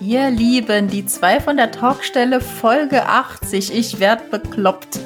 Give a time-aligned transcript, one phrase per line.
[0.00, 3.74] Ihr Lieben, die zwei von der Talkstelle Folge 80.
[3.74, 4.98] Ich werd bekloppt.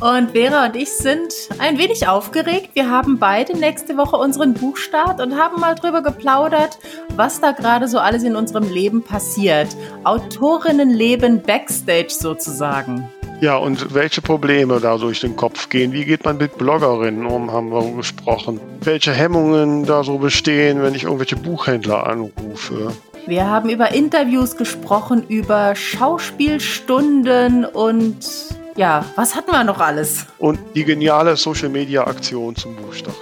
[0.00, 2.70] Und Vera und ich sind ein wenig aufgeregt.
[2.74, 6.78] Wir haben beide nächste Woche unseren Buchstart und haben mal drüber geplaudert,
[7.16, 9.68] was da gerade so alles in unserem Leben passiert.
[10.04, 13.08] Autorinnenleben backstage sozusagen.
[13.40, 15.92] Ja, und welche Probleme da durch den Kopf gehen?
[15.92, 18.60] Wie geht man mit Bloggerinnen um, haben wir gesprochen.
[18.80, 22.92] Welche Hemmungen da so bestehen, wenn ich irgendwelche Buchhändler anrufe?
[23.28, 28.18] Wir haben über Interviews gesprochen, über Schauspielstunden und
[28.76, 30.26] ja, was hatten wir noch alles?
[30.38, 33.16] Und die geniale Social Media Aktion zum Buchstart.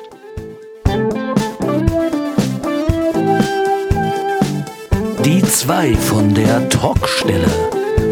[5.25, 7.49] Die zwei von der Talkstelle.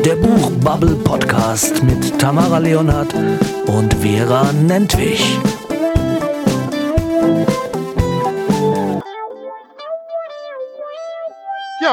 [0.06, 3.14] Der Buchbubble Podcast mit Tamara Leonhardt
[3.66, 5.38] und Vera Nentwich.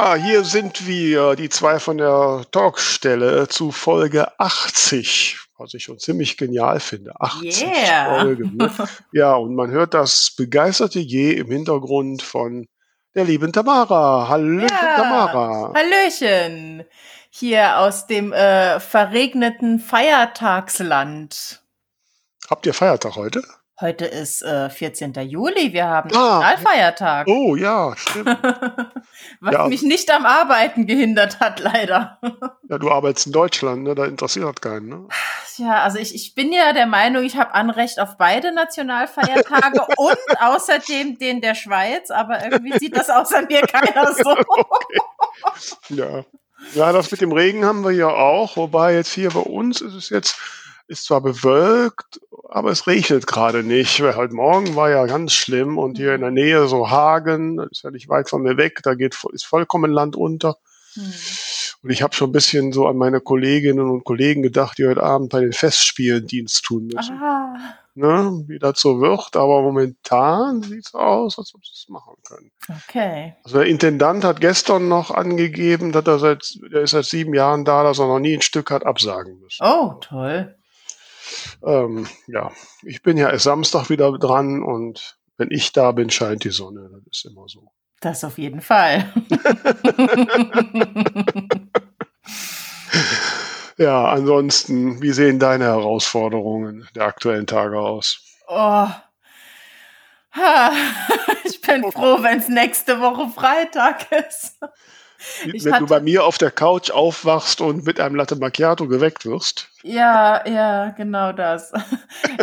[0.01, 5.99] Ja, hier sind wir, die zwei von der Talkstelle zu Folge 80, was ich schon
[5.99, 7.11] ziemlich genial finde.
[7.19, 8.21] 80 Yeah.
[8.21, 8.55] Folgen.
[8.55, 8.71] Ne?
[9.11, 12.69] Ja, und man hört das begeisterte Je im Hintergrund von
[13.13, 14.29] der lieben Tamara.
[14.29, 15.73] Hallo, Tamara.
[15.75, 16.85] Hallöchen.
[17.29, 21.61] Hier aus dem äh, verregneten Feiertagsland.
[22.49, 23.43] Habt ihr Feiertag heute?
[23.81, 25.13] Heute ist äh, 14.
[25.21, 25.71] Juli.
[25.71, 26.39] Wir haben Ah.
[26.39, 27.27] Nationalfeiertag.
[27.29, 28.27] Oh ja, stimmt.
[29.39, 29.67] Was Ja.
[29.69, 32.19] mich nicht am Arbeiten gehindert hat, leider.
[32.67, 33.95] Ja, du arbeitest in Deutschland, ne?
[33.95, 34.89] da interessiert das keinen.
[34.89, 35.07] Ne?
[35.55, 40.17] Ja, also ich, ich bin ja der Meinung, ich habe Anrecht auf beide Nationalfeiertage und
[40.41, 44.35] außerdem den der Schweiz, aber irgendwie sieht das außer mir keiner so.
[45.87, 46.25] Ja.
[46.73, 49.93] ja, das mit dem Regen haben wir ja auch, wobei jetzt hier bei uns ist
[49.93, 50.37] es jetzt,
[50.89, 54.01] ist zwar bewölkt, aber es regnet gerade nicht.
[54.01, 57.67] Weil heute Morgen war ja ganz schlimm und hier in der Nähe so Hagen, das
[57.71, 60.57] ist ja nicht weit von mir weg, da geht ist vollkommen Land unter.
[60.93, 61.13] Hm.
[61.81, 65.03] Und ich habe schon ein bisschen so an meine Kolleginnen und Kollegen gedacht, die heute
[65.03, 67.17] Abend bei den Festspielen Dienst tun müssen.
[67.21, 67.55] Ah,
[67.95, 68.45] Ne?
[68.47, 72.49] Wie das so wird, aber momentan sieht es aus, als ob sie es machen können.
[72.69, 73.35] okay.
[73.43, 77.65] Also der Intendant hat gestern noch angegeben, dass er seit, der ist seit sieben Jahren
[77.65, 79.65] da, dass er noch nie ein Stück hat absagen müssen.
[79.65, 80.55] Oh, toll.
[81.65, 82.51] Ähm, ja,
[82.83, 86.89] ich bin ja erst Samstag wieder dran und wenn ich da bin, scheint die Sonne.
[86.91, 87.71] Das ist immer so.
[88.01, 89.13] Das auf jeden Fall.
[93.79, 98.19] Ja, ansonsten, wie sehen deine Herausforderungen der aktuellen Tage aus?
[98.47, 98.87] Oh.
[101.45, 104.59] Ich bin froh, wenn es nächste Woche Freitag ist.
[105.53, 108.87] Ich wenn hatte- du bei mir auf der Couch aufwachst und mit einem Latte Macchiato
[108.87, 109.69] geweckt wirst.
[109.83, 111.71] Ja, ja, genau das.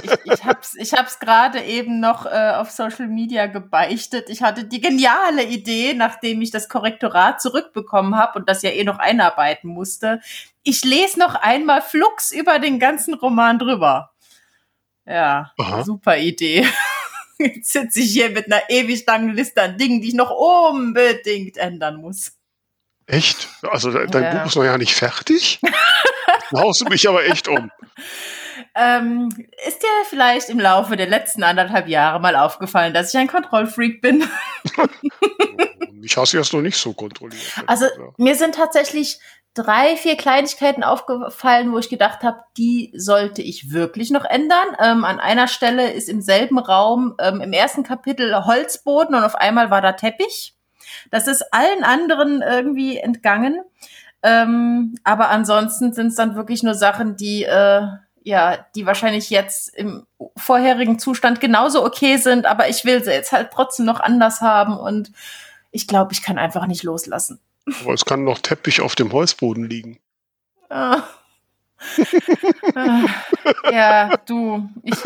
[0.02, 4.28] Ich, ich hab's, ich hab's gerade eben noch äh, auf Social Media gebeichtet.
[4.30, 8.84] Ich hatte die geniale Idee, nachdem ich das Korrektorat zurückbekommen habe und das ja eh
[8.84, 10.20] noch einarbeiten musste.
[10.62, 14.10] Ich lese noch einmal flugs über den ganzen Roman drüber.
[15.06, 15.82] Ja, Aha.
[15.84, 16.66] super Idee.
[17.38, 21.56] Jetzt sitze ich hier mit einer ewig langen Liste an Dingen, die ich noch unbedingt
[21.58, 22.32] ändern muss.
[23.06, 23.48] Echt?
[23.62, 24.34] Also de- dein Ja.
[24.34, 25.60] Buch ist noch ja nicht fertig?
[26.56, 27.70] Haust du mich aber echt um.
[28.74, 29.28] Ähm,
[29.66, 34.00] ist dir vielleicht im Laufe der letzten anderthalb Jahre mal aufgefallen, dass ich ein Kontrollfreak
[34.00, 34.24] bin?
[36.02, 37.42] Ich du jetzt noch nicht so kontrolliert.
[37.66, 37.90] Also Ja.
[38.16, 39.18] mir sind tatsächlich
[39.54, 44.68] drei, vier Kleinigkeiten aufgefallen, wo ich gedacht habe, die sollte ich wirklich noch ändern.
[44.80, 49.34] Ähm, an einer Stelle ist im selben Raum ähm, im ersten Kapitel Holzboden und auf
[49.34, 50.54] einmal war da Teppich.
[51.10, 53.60] Das ist allen anderen irgendwie entgangen.
[54.22, 57.86] Ähm, aber ansonsten sind es dann wirklich nur Sachen, die äh,
[58.26, 60.04] ja, die wahrscheinlich jetzt im
[60.36, 64.76] vorherigen Zustand genauso okay sind, aber ich will sie jetzt halt trotzdem noch anders haben
[64.76, 65.12] und
[65.70, 67.38] ich glaube, ich kann einfach nicht loslassen.
[67.82, 70.00] Aber es kann noch Teppich auf dem Holzboden liegen.
[70.68, 71.04] Ah.
[73.70, 74.96] Ja, du, ich,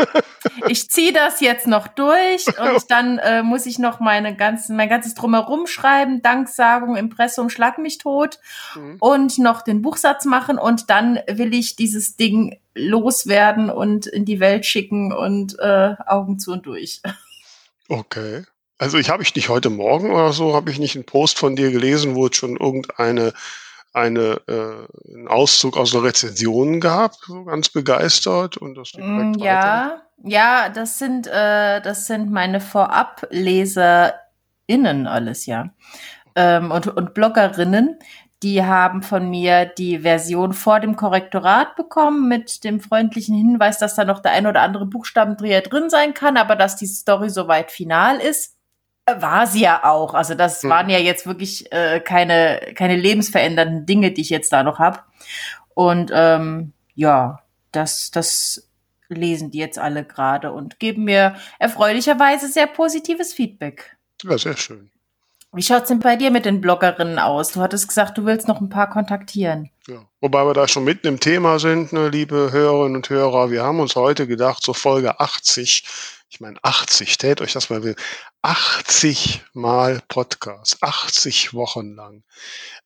[0.68, 4.88] ich ziehe das jetzt noch durch und dann äh, muss ich noch meine ganzen, mein
[4.88, 8.38] ganzes Drumherum schreiben, Danksagung, Impressum, Schlag mich tot
[8.74, 8.96] Mhm.
[9.00, 14.41] und noch den Buchsatz machen und dann will ich dieses Ding loswerden und in die
[14.41, 17.00] Welt schicken und äh, Augen zu und durch.
[17.88, 18.44] Okay.
[18.78, 21.56] Also ich habe ich nicht heute Morgen oder so, habe ich nicht einen Post von
[21.56, 23.33] dir gelesen, wo es schon irgendeine
[23.92, 29.41] eine, äh, einen Auszug aus einer Rezension gab, so ganz begeistert und das Mm, direkt
[29.41, 29.45] weiter.
[29.45, 35.71] Ja, ja, das sind, äh, das sind meine VorableserInnen alles, ja.
[36.37, 37.98] Ähm, und, und Bloggerinnen,
[38.42, 43.97] die haben von mir die Version vor dem Korrektorat bekommen mit dem freundlichen Hinweis, dass
[43.97, 47.71] da noch der ein oder andere Buchstabendreher drin sein kann, aber dass die Story soweit
[47.71, 48.57] final ist.
[49.18, 50.15] War sie ja auch.
[50.15, 50.71] Also das hm.
[50.71, 55.01] waren ja jetzt wirklich äh, keine, keine lebensverändernden Dinge, die ich jetzt da noch habe.
[55.74, 57.41] Und ähm, ja,
[57.72, 58.68] das, das
[59.09, 63.97] lesen die jetzt alle gerade und geben mir erfreulicherweise sehr positives Feedback.
[64.22, 64.91] Ja, sehr schön.
[65.53, 67.48] Wie schaut's denn bei dir mit den Bloggerinnen aus?
[67.53, 69.71] Du hattest gesagt, du willst noch ein paar kontaktieren.
[69.89, 70.07] Ja.
[70.21, 73.51] Wobei wir da schon mitten im Thema sind, ne, liebe Hörerinnen und Hörer.
[73.51, 75.83] Wir haben uns heute gedacht, so Folge 80,
[76.30, 77.97] ich meine 80, stellt euch das mal will,
[78.42, 82.22] 80 Mal Podcast, 80 Wochen lang.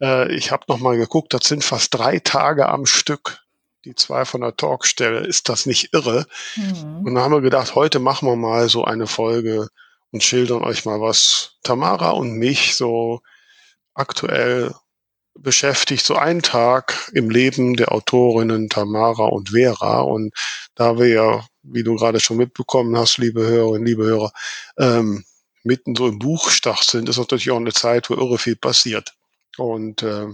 [0.00, 3.44] Äh, ich habe noch mal geguckt, das sind fast drei Tage am Stück
[3.84, 5.20] die zwei von der Talkstelle.
[5.20, 6.26] Ist das nicht irre?
[6.56, 7.02] Mhm.
[7.04, 9.68] Und dann haben wir gedacht, heute machen wir mal so eine Folge
[10.10, 13.20] und schildern euch mal, was Tamara und mich so
[13.94, 14.74] aktuell
[15.36, 20.00] beschäftigt, so einen Tag im Leben der Autorinnen Tamara und Vera.
[20.00, 20.32] Und
[20.74, 24.32] da wir ja, wie du gerade schon mitbekommen hast, liebe Hörerinnen, liebe Hörer,
[24.78, 25.24] ähm,
[25.62, 29.14] mitten so im Buchstart sind, ist natürlich auch eine Zeit, wo irre viel passiert.
[29.56, 30.26] Und äh,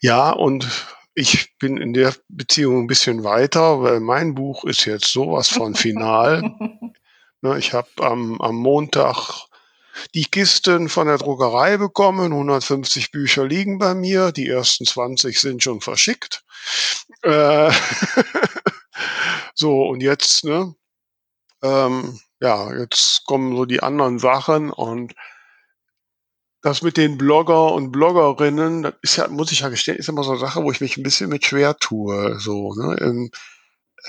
[0.00, 0.66] ja, und
[1.14, 5.74] ich bin in der Beziehung ein bisschen weiter, weil mein Buch ist jetzt sowas von
[5.74, 6.42] final.
[7.42, 9.46] Ne, ich habe am, am Montag
[10.14, 12.32] die Kisten von der Druckerei bekommen.
[12.32, 14.30] 150 Bücher liegen bei mir.
[14.30, 16.44] Die ersten 20 sind schon verschickt.
[17.22, 17.72] Äh,
[19.54, 20.74] so, und jetzt, ne?
[21.62, 25.14] Ähm, ja, jetzt kommen so die anderen Sachen und
[26.62, 30.24] das mit den Blogger und Bloggerinnen, das ist ja, muss ich ja gestehen, ist immer
[30.24, 32.38] so eine Sache, wo ich mich ein bisschen mit schwer tue.
[32.38, 33.30] So, ne?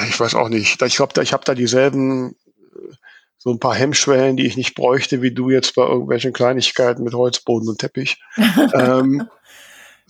[0.07, 0.81] Ich weiß auch nicht.
[0.81, 2.95] Ich glaube, ich habe da dieselben äh,
[3.37, 7.13] so ein paar Hemmschwellen, die ich nicht bräuchte, wie du jetzt bei irgendwelchen Kleinigkeiten mit
[7.13, 8.21] Holzboden und Teppich.
[8.73, 9.27] ähm,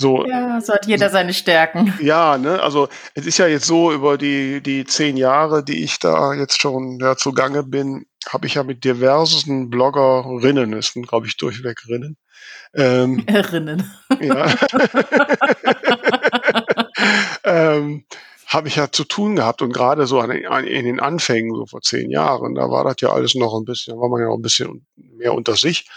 [0.01, 1.93] so, ja, so hat jeder seine Stärken.
[2.01, 5.99] Ja, ne, also es ist ja jetzt so, über die, die zehn Jahre, die ich
[5.99, 11.27] da jetzt schon ja, zugange bin, habe ich ja mit diversen Bloggerinnen, es sind, glaube
[11.27, 12.17] ich, durchweg Rinnen,
[12.73, 13.91] ähm, Erinnern.
[14.19, 14.53] Ja.
[17.43, 18.03] ähm,
[18.47, 21.65] habe ich ja zu tun gehabt und gerade so an, an, in den Anfängen, so
[21.65, 24.35] vor zehn Jahren, da war das ja alles noch ein bisschen, war man ja noch
[24.35, 25.87] ein bisschen mehr unter sich.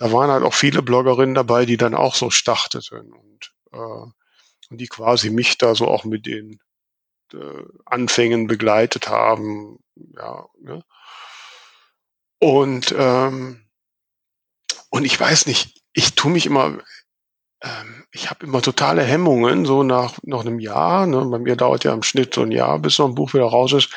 [0.00, 3.76] Da waren halt auch viele Bloggerinnen dabei, die dann auch so starteten und, äh,
[4.70, 6.58] und die quasi mich da so auch mit den
[7.34, 9.78] äh, Anfängen begleitet haben.
[10.16, 10.82] Ja, ne?
[12.38, 13.66] Und ähm,
[14.88, 16.78] und ich weiß nicht, ich tue mich immer,
[17.62, 21.84] ähm, ich habe immer totale Hemmungen, so nach noch einem Jahr, ne, bei mir dauert
[21.84, 23.90] ja im Schnitt so ein Jahr, bis so ein Buch wieder raus ist,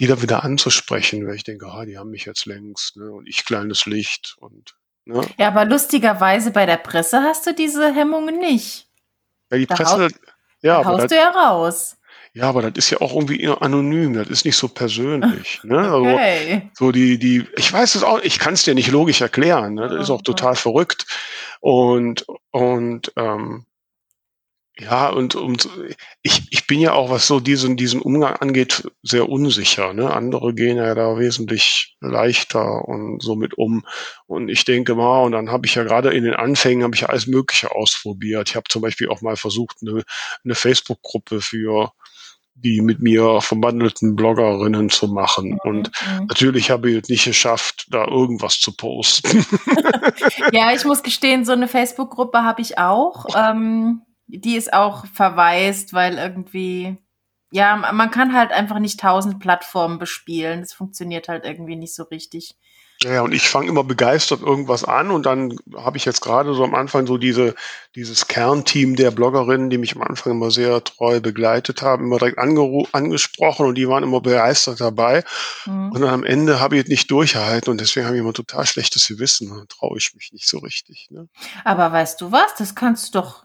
[0.00, 3.28] die da wieder anzusprechen, weil ich denke, ah, die haben mich jetzt längst, ne, und
[3.28, 4.74] ich kleines Licht und
[5.04, 5.22] ne.
[5.38, 8.88] Ja, aber lustigerweise bei der Presse hast du diese Hemmungen nicht.
[9.50, 10.20] Ja, die da Presse, haust,
[10.62, 11.96] ja, da haust du ja raus.
[12.36, 15.60] Ja, aber das ist ja auch irgendwie anonym, das ist nicht so persönlich.
[15.64, 15.78] Ne?
[15.78, 16.70] Also okay.
[16.74, 19.74] so die, die, ich weiß es auch, ich kann es dir nicht logisch erklären.
[19.74, 19.88] Ne?
[19.88, 21.06] Das ist auch total verrückt.
[21.60, 23.66] Und, und ähm,
[24.76, 25.68] ja, und, und
[26.22, 29.94] ich, ich bin ja auch, was so diesen, diesen Umgang angeht, sehr unsicher.
[29.94, 30.12] Ne?
[30.12, 33.86] Andere gehen ja da wesentlich leichter und so mit um.
[34.26, 37.02] Und ich denke mal, und dann habe ich ja gerade in den Anfängen, habe ich
[37.02, 38.48] ja alles Mögliche ausprobiert.
[38.48, 40.02] Ich habe zum Beispiel auch mal versucht, eine,
[40.44, 41.92] eine Facebook-Gruppe für
[42.56, 45.50] die mit mir verwandelten Bloggerinnen zu machen.
[45.50, 45.60] Mhm.
[45.62, 46.26] Und mhm.
[46.26, 49.46] natürlich habe ich es nicht geschafft, da irgendwas zu posten.
[50.52, 53.26] ja, ich muss gestehen, so eine Facebook-Gruppe habe ich auch.
[53.36, 54.02] Ähm,
[54.40, 56.96] die ist auch verwaist, weil irgendwie,
[57.50, 60.60] ja, man kann halt einfach nicht tausend Plattformen bespielen.
[60.60, 62.56] Das funktioniert halt irgendwie nicht so richtig.
[63.02, 66.64] Ja, und ich fange immer begeistert irgendwas an und dann habe ich jetzt gerade so
[66.64, 67.54] am Anfang so diese,
[67.94, 72.38] dieses Kernteam der Bloggerinnen, die mich am Anfang immer sehr treu begleitet haben, immer direkt
[72.38, 75.24] angesprochen und die waren immer begeistert dabei.
[75.66, 75.90] Mhm.
[75.90, 78.64] Und dann am Ende habe ich es nicht durchgehalten und deswegen habe ich immer total
[78.64, 81.08] schlechtes Gewissen und traue ich mich nicht so richtig.
[81.10, 81.28] Ne?
[81.64, 83.43] Aber weißt du was, das kannst du doch.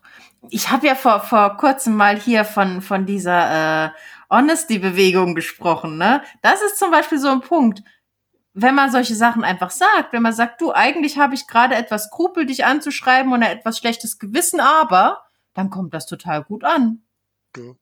[0.50, 3.90] Ich habe ja vor, vor kurzem mal hier von, von dieser äh,
[4.30, 5.98] Honesty-Bewegung gesprochen.
[5.98, 6.24] Ne?
[6.42, 7.84] Das ist zum Beispiel so ein Punkt
[8.54, 12.06] wenn man solche Sachen einfach sagt, wenn man sagt, du, eigentlich habe ich gerade etwas
[12.06, 17.04] Skrupel, dich anzuschreiben oder etwas schlechtes Gewissen, aber dann kommt das total gut an.
[17.56, 17.74] Ja.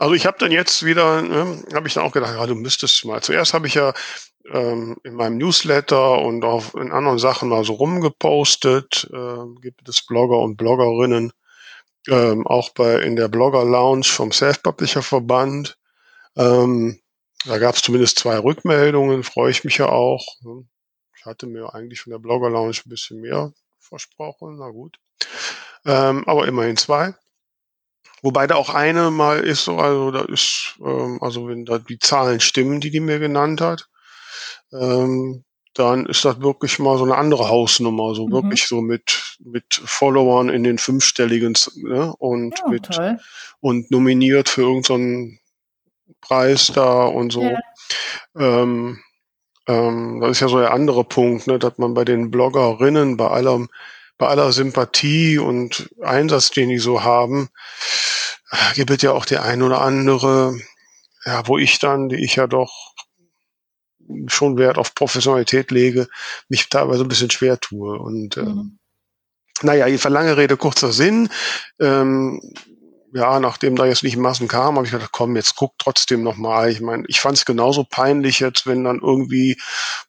[0.00, 3.04] Also ich habe dann jetzt wieder, ne, habe ich dann auch gedacht, ja, du müsstest
[3.04, 3.22] mal.
[3.22, 3.92] Zuerst habe ich ja
[4.50, 10.06] ähm, in meinem Newsletter und auch in anderen Sachen mal so rumgepostet, äh, gibt es
[10.06, 11.32] Blogger und Bloggerinnen,
[12.08, 15.76] ähm, auch bei in der Blogger Lounge vom Self-Publisher Verband.
[16.36, 16.98] Ähm,
[17.44, 20.24] da gab es zumindest zwei Rückmeldungen, freue ich mich ja auch.
[20.42, 20.64] Ne?
[21.18, 24.98] Ich hatte mir eigentlich von der Blogger Lounge ein bisschen mehr versprochen, na gut.
[25.84, 27.14] Ähm, aber immerhin zwei.
[28.22, 31.98] Wobei da auch eine mal ist, so, also da ist, ähm, also wenn da die
[31.98, 33.88] Zahlen stimmen, die die mir genannt hat,
[34.72, 38.32] ähm, dann ist das wirklich mal so eine andere Hausnummer, so mhm.
[38.32, 42.14] wirklich so mit, mit Followern in den fünfstelligen ne?
[42.18, 43.18] und ja, mit toll.
[43.60, 45.40] und nominiert für irgendeinen
[46.20, 47.42] Preis da und so.
[47.42, 47.58] Ja.
[48.38, 49.00] Ähm,
[49.66, 53.28] ähm, das ist ja so der andere Punkt, ne, dass man bei den Bloggerinnen bei
[53.28, 53.68] allem,
[54.18, 57.48] bei aller Sympathie und Einsatz, den die so haben,
[58.74, 60.56] gibt es ja auch die ein oder andere,
[61.24, 62.92] ja, wo ich dann, die ich ja doch
[64.26, 66.08] schon Wert auf Professionalität lege,
[66.48, 67.98] mich teilweise ein bisschen schwer tue.
[67.98, 68.78] Und äh, mhm.
[69.62, 71.28] naja, lange Rede, kurzer Sinn.
[71.80, 72.40] Ähm,
[73.14, 76.70] ja, nachdem da jetzt nicht Massen kam, habe ich gedacht, komm, jetzt guck trotzdem nochmal.
[76.70, 79.58] Ich meine, ich fand es genauso peinlich jetzt, wenn dann irgendwie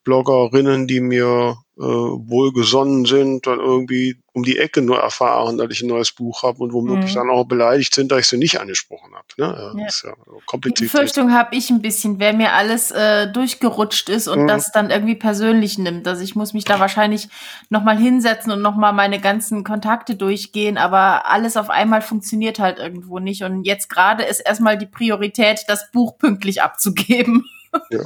[0.05, 5.81] Bloggerinnen, die mir äh, wohlgesonnen sind, dann irgendwie um die Ecke nur erfahren, dass ich
[5.81, 7.15] ein neues Buch habe und womöglich mhm.
[7.15, 9.25] dann auch beleidigt sind, dass ich sie nicht angesprochen habe.
[9.37, 9.73] Ne?
[9.81, 9.87] Ja.
[9.87, 10.13] Ist ja
[10.61, 14.47] Die Befürchtung habe ich ein bisschen, wer mir alles äh, durchgerutscht ist und mhm.
[14.47, 16.07] das dann irgendwie persönlich nimmt.
[16.07, 17.29] Also ich muss mich da wahrscheinlich
[17.69, 23.17] nochmal hinsetzen und nochmal meine ganzen Kontakte durchgehen, aber alles auf einmal funktioniert halt irgendwo
[23.17, 23.43] nicht.
[23.43, 27.45] Und jetzt gerade ist erstmal die Priorität, das Buch pünktlich abzugeben.
[27.89, 28.01] Ja.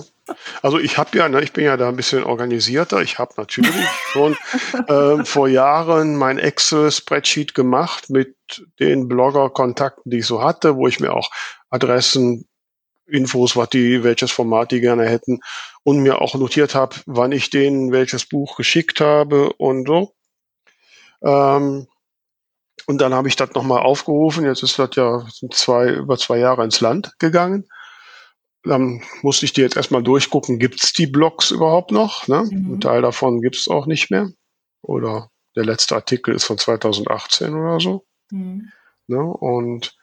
[0.61, 3.01] Also ich habe ja, ne, ich bin ja da ein bisschen organisierter.
[3.01, 3.73] Ich habe natürlich
[4.11, 4.37] schon
[4.87, 8.35] äh, vor Jahren mein Excel-Spreadsheet gemacht mit
[8.79, 11.29] den Blogger-Kontakten, die ich so hatte, wo ich mir auch
[11.69, 12.47] Adressen,
[13.05, 15.39] Infos, was die, welches Format die gerne hätten
[15.83, 20.13] und mir auch notiert habe, wann ich denen welches Buch geschickt habe und so.
[21.23, 21.87] Ähm,
[22.85, 24.45] und dann habe ich das nochmal aufgerufen.
[24.45, 27.67] Jetzt ist das ja zwei, über zwei Jahre ins Land gegangen.
[28.67, 32.27] Dann musste ich die jetzt erstmal durchgucken, gibt es die Blogs überhaupt noch?
[32.27, 32.47] Ne?
[32.49, 32.73] Mhm.
[32.73, 34.31] Ein Teil davon gibt es auch nicht mehr.
[34.81, 38.05] Oder der letzte Artikel ist von 2018 oder so.
[38.31, 38.71] Mhm.
[39.07, 39.21] Ne?
[39.21, 39.95] Und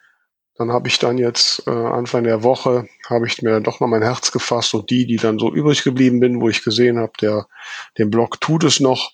[0.57, 3.87] dann habe ich dann jetzt äh, Anfang der Woche, habe ich mir dann doch mal
[3.87, 7.11] mein Herz gefasst und die, die dann so übrig geblieben bin, wo ich gesehen habe,
[7.21, 7.47] der,
[7.97, 9.11] den Blog tut es noch,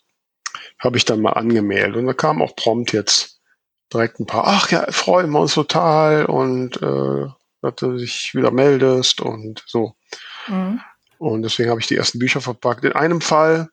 [0.79, 1.97] habe ich dann mal angemeldet.
[1.97, 3.41] Und da kam auch prompt jetzt
[3.91, 7.27] direkt ein paar, ach ja, freuen wir uns total und äh,
[7.61, 9.93] dass du dich wieder meldest und so.
[10.47, 10.79] Mhm.
[11.17, 12.83] Und deswegen habe ich die ersten Bücher verpackt.
[12.83, 13.69] In einem Fall,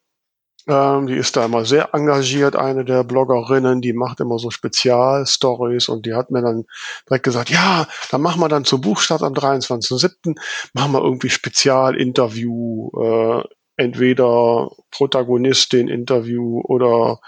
[0.68, 5.88] ähm, die ist da immer sehr engagiert, eine der Bloggerinnen, die macht immer so Spezialstories
[5.88, 6.66] und die hat mir dann
[7.09, 10.38] direkt gesagt, ja, dann machen wir dann zur Buchstadt am 23.07.,
[10.75, 13.45] machen wir irgendwie Spezialinterview, äh,
[13.78, 17.21] entweder Protagonistin-Interview oder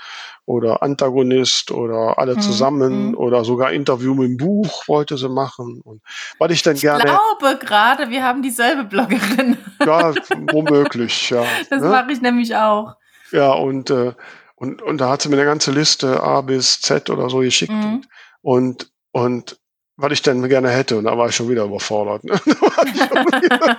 [0.50, 2.40] oder Antagonist oder alle mhm.
[2.40, 3.16] zusammen mhm.
[3.16, 5.80] oder sogar Interview mit dem Buch wollte sie machen.
[5.84, 6.02] Und
[6.38, 7.04] weil ich dann ich gerne.
[7.04, 9.56] Ich glaube gerade, wir haben dieselbe Bloggerin.
[9.86, 10.12] Ja,
[10.52, 11.42] womöglich, ja.
[11.70, 11.88] Das ne?
[11.88, 12.96] mache ich nämlich auch.
[13.32, 14.12] Ja, und, äh,
[14.56, 17.72] und, und da hat sie mir eine ganze Liste A bis Z oder so geschickt.
[17.72, 18.02] Mhm.
[18.42, 19.58] Und, und
[19.96, 20.98] was ich denn gerne hätte.
[20.98, 22.24] Und da war ich schon wieder überfordert.
[22.24, 22.32] Ne?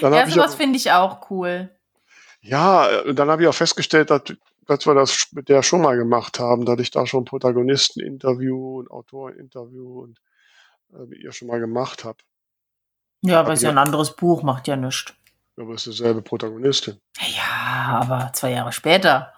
[0.00, 1.70] dann ja, sowas finde ich auch cool.
[2.40, 4.22] Ja, dann habe ich auch festgestellt, dass
[4.76, 8.90] dass wir das mit der schon mal gemacht haben, dass ich da schon Protagonisten-Interview und
[8.90, 10.18] Autoren-Interview und
[10.92, 12.18] äh, mit ihr schon mal gemacht habe.
[13.22, 15.14] Ja, aber es ist ja ein anderes Buch, macht ja nichts.
[15.56, 16.98] Aber es ist dieselbe Protagonistin.
[17.36, 19.32] Ja, aber zwei Jahre später.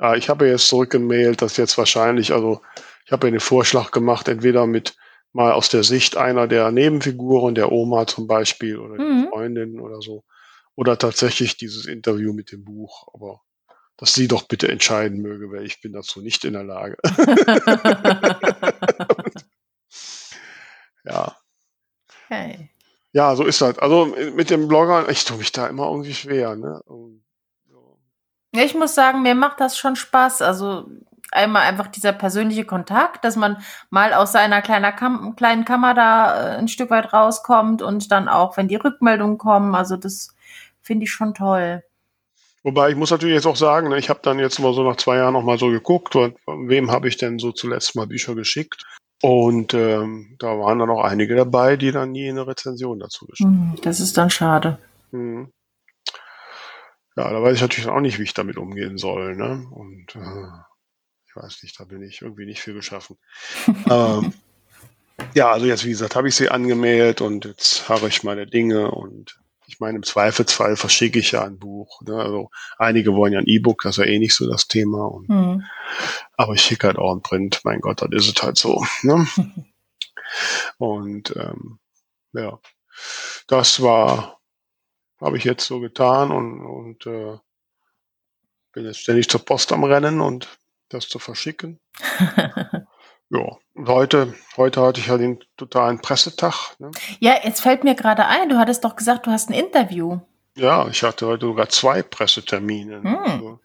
[0.00, 2.62] Ja, ich habe jetzt zurückgemailt, dass jetzt wahrscheinlich, also
[3.04, 4.96] ich habe ja den Vorschlag gemacht, entweder mit
[5.32, 9.22] mal aus der Sicht einer der Nebenfiguren, der Oma zum Beispiel oder mhm.
[9.22, 10.24] der Freundin oder so,
[10.74, 13.06] oder tatsächlich dieses Interview mit dem Buch.
[13.12, 13.42] Aber
[13.96, 16.96] dass sie doch bitte entscheiden möge, weil ich bin dazu nicht in der Lage.
[21.04, 21.36] ja.
[22.26, 22.70] Okay.
[23.12, 23.78] Ja, so ist das.
[23.78, 26.56] Also mit dem Blogger, ich tue mich da immer irgendwie schwer.
[26.56, 26.80] Ne?
[28.52, 30.42] Ja, ich muss sagen, mir macht das schon Spaß.
[30.42, 30.88] Also
[31.30, 33.58] einmal einfach dieser persönliche Kontakt, dass man
[33.90, 38.56] mal aus seiner Kam kleinen Kammer da äh, ein Stück weit rauskommt und dann auch,
[38.56, 40.34] wenn die Rückmeldungen kommen, also das
[40.82, 41.82] finde ich schon toll.
[42.64, 44.96] Wobei ich muss natürlich jetzt auch sagen, ne, ich habe dann jetzt mal so nach
[44.96, 48.84] zwei Jahren noch mal so geguckt, wem habe ich denn so zuletzt mal Bücher geschickt.
[49.22, 53.48] Und ähm, da waren dann auch einige dabei, die dann nie eine Rezension dazu geschickt
[53.48, 53.72] haben.
[53.72, 54.78] Hm, das ist dann schade.
[55.12, 55.50] Hm.
[57.16, 59.36] Ja, da weiß ich natürlich auch nicht, wie ich damit umgehen soll.
[59.36, 59.66] Ne?
[59.70, 60.48] Und äh,
[61.28, 63.18] ich weiß nicht, da bin ich irgendwie nicht für geschaffen.
[63.90, 64.32] ähm,
[65.34, 68.90] ja, also jetzt, wie gesagt, habe ich sie angemeldet und jetzt harre ich meine Dinge
[68.90, 72.02] und ich meine, im Zweifelsfall verschicke ich ja ein Buch.
[72.02, 72.16] Ne?
[72.16, 75.06] Also einige wollen ja ein E-Book, das ist ja eh nicht so das Thema.
[75.06, 75.64] Und, mhm.
[76.36, 77.60] Aber ich schicke halt auch ein Print.
[77.64, 78.84] Mein Gott, das ist es halt so.
[79.02, 79.26] Ne?
[80.78, 81.78] und ähm,
[82.32, 82.58] ja,
[83.46, 84.40] das war,
[85.20, 87.38] habe ich jetzt so getan und, und äh,
[88.72, 91.80] bin jetzt ständig zur Post am Rennen und das zu verschicken.
[93.34, 96.76] Ja, und heute, heute hatte ich ja den totalen Pressetag.
[96.78, 96.92] Ne?
[97.18, 100.20] Ja, jetzt fällt mir gerade ein, du hattest doch gesagt, du hast ein Interview.
[100.56, 103.02] Ja, ich hatte heute sogar zwei Pressetermine.
[103.02, 103.16] Hm.
[103.16, 103.60] Also,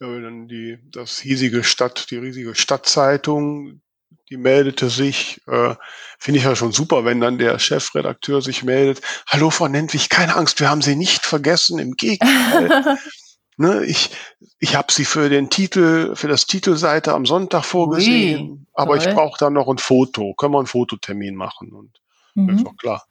[0.00, 3.82] dann die, das hiesige Stadt, die riesige Stadtzeitung,
[4.30, 5.42] die meldete sich.
[5.46, 5.74] Äh,
[6.18, 9.02] Finde ich ja schon super, wenn dann der Chefredakteur sich meldet.
[9.28, 11.78] Hallo Frau Nentwich, keine Angst, wir haben Sie nicht vergessen.
[11.78, 12.98] Im Gegenteil.
[13.56, 14.10] ne, ich
[14.58, 19.04] ich habe Sie für den Titel, für das Titelseite am Sonntag vorgesehen, Ui, aber ich
[19.14, 20.34] brauche dann noch ein Foto.
[20.34, 21.72] Können wir einen Fototermin machen?
[21.72, 22.00] Und
[22.34, 22.64] ist Mhm.
[22.64, 23.04] doch klar.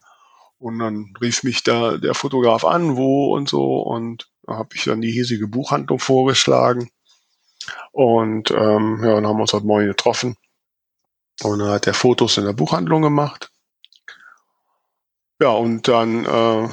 [0.57, 3.79] Und dann rief mich da der Fotograf an, wo und so.
[3.81, 6.89] Und da habe ich dann die hiesige Buchhandlung vorgeschlagen.
[7.91, 10.37] Und ähm, ja, dann haben wir uns heute Morgen getroffen.
[11.43, 13.51] Und dann hat er Fotos in der Buchhandlung gemacht.
[15.41, 16.69] Ja, und dann äh,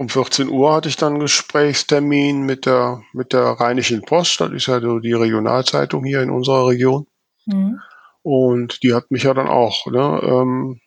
[0.00, 4.40] um 14 Uhr hatte ich dann einen Gesprächstermin mit der, mit der Rheinischen Post.
[4.40, 7.06] Das ist ja so die Regionalzeitung hier in unserer Region.
[7.44, 7.80] Mhm.
[8.22, 10.80] Und die hat mich ja dann auch ne, ähm,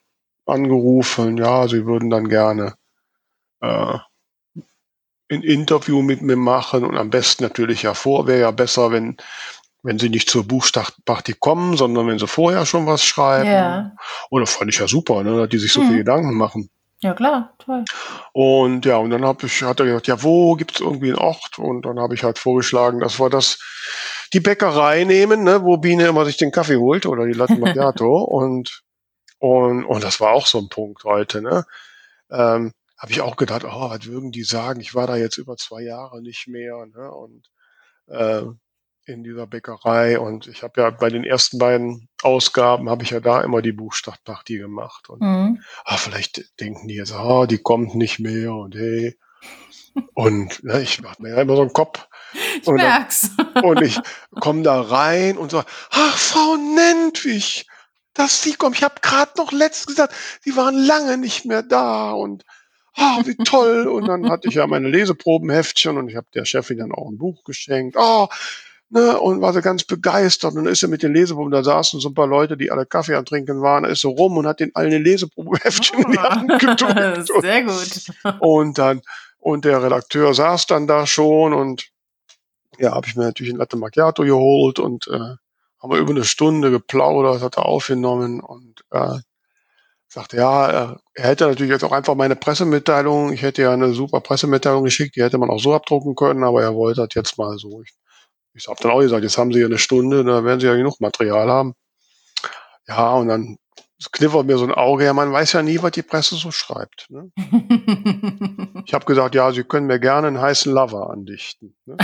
[0.46, 2.74] angerufen, ja, sie würden dann gerne
[3.60, 3.98] äh,
[5.30, 9.16] ein Interview mit mir machen und am besten natürlich ja vor, wäre ja besser, wenn,
[9.84, 13.48] wenn sie nicht zur Buchstartparty kommen, sondern wenn sie vorher schon was schreiben.
[13.48, 13.92] Ja.
[14.30, 15.86] Und das fand ich ja super, ne, dass die sich so Mhm.
[15.86, 16.68] viel Gedanken machen.
[17.04, 17.84] Ja, klar, toll.
[18.32, 21.58] Und ja, und dann hab ich, hat er gesagt, ja, wo gibt's irgendwie einen Ort?
[21.58, 23.58] Und dann habe ich halt vorgeschlagen, dass wir das,
[24.32, 28.22] die Bäckerei nehmen, ne, wo Biene immer sich den Kaffee holt oder die Latte Macchiato.
[28.24, 28.82] und,
[29.38, 31.66] und, und das war auch so ein Punkt heute, ne.
[32.30, 34.80] Ähm, habe ich auch gedacht, oh, was würden die sagen?
[34.80, 37.50] Ich war da jetzt über zwei Jahre nicht mehr, ne, und,
[38.06, 38.44] äh,
[39.06, 43.20] in dieser Bäckerei und ich habe ja bei den ersten beiden Ausgaben habe ich ja
[43.20, 45.62] da immer die Buchstartparty gemacht und Mhm.
[45.84, 49.18] ah, vielleicht denken die jetzt, ah, die kommt nicht mehr und hey.
[50.14, 52.08] Und ne, ich mache mir ja immer so einen Kopf.
[52.60, 53.30] Ich Und dann- merk's.
[53.62, 53.98] Und ich
[54.40, 57.66] komme da rein und sage, ach, Frau Nentwich,
[58.14, 58.74] dass Sie kommen.
[58.74, 62.44] Ich habe gerade noch letztens gesagt, Sie waren lange nicht mehr da und
[62.96, 63.86] ah, wie toll.
[63.86, 67.18] Und dann hatte ich ja meine Leseprobenheftchen und ich habe der Chefin dann auch ein
[67.18, 67.96] Buch geschenkt.
[67.96, 68.28] Ah,
[68.94, 70.52] ne, und war sie ganz begeistert.
[70.52, 72.86] Und dann ist sie mit den Leseproben, da saßen so ein paar Leute, die alle
[72.86, 76.12] Kaffee am Trinken waren, da ist sie rum und hat den allen ein Leseprobenheftchen in
[76.12, 77.30] die Hand gedrückt.
[77.40, 78.40] Sehr gut.
[78.40, 79.02] und dann,
[79.38, 81.88] und der Redakteur saß dann da schon und
[82.78, 86.24] ja, habe ich mir natürlich ein Latte Macchiato geholt und äh, haben wir über eine
[86.24, 89.18] Stunde geplaudert, hat er aufgenommen und äh,
[90.08, 93.92] sagte, ja, er, er hätte natürlich jetzt auch einfach meine Pressemitteilung, ich hätte ja eine
[93.92, 97.38] super Pressemitteilung geschickt, die hätte man auch so abdrucken können, aber er wollte das jetzt
[97.38, 97.82] mal so.
[97.82, 97.92] Ich,
[98.54, 100.74] ich habe dann auch gesagt, jetzt haben sie ja eine Stunde, da werden sie ja
[100.74, 101.74] genug Material haben.
[102.86, 103.58] Ja, und dann
[104.12, 107.06] kniffert mir so ein Auge, ja, man weiß ja nie, was die Presse so schreibt.
[107.10, 107.30] Ne?
[108.86, 111.74] Ich habe gesagt, ja, Sie können mir gerne einen heißen Lover andichten.
[111.86, 111.96] Ne?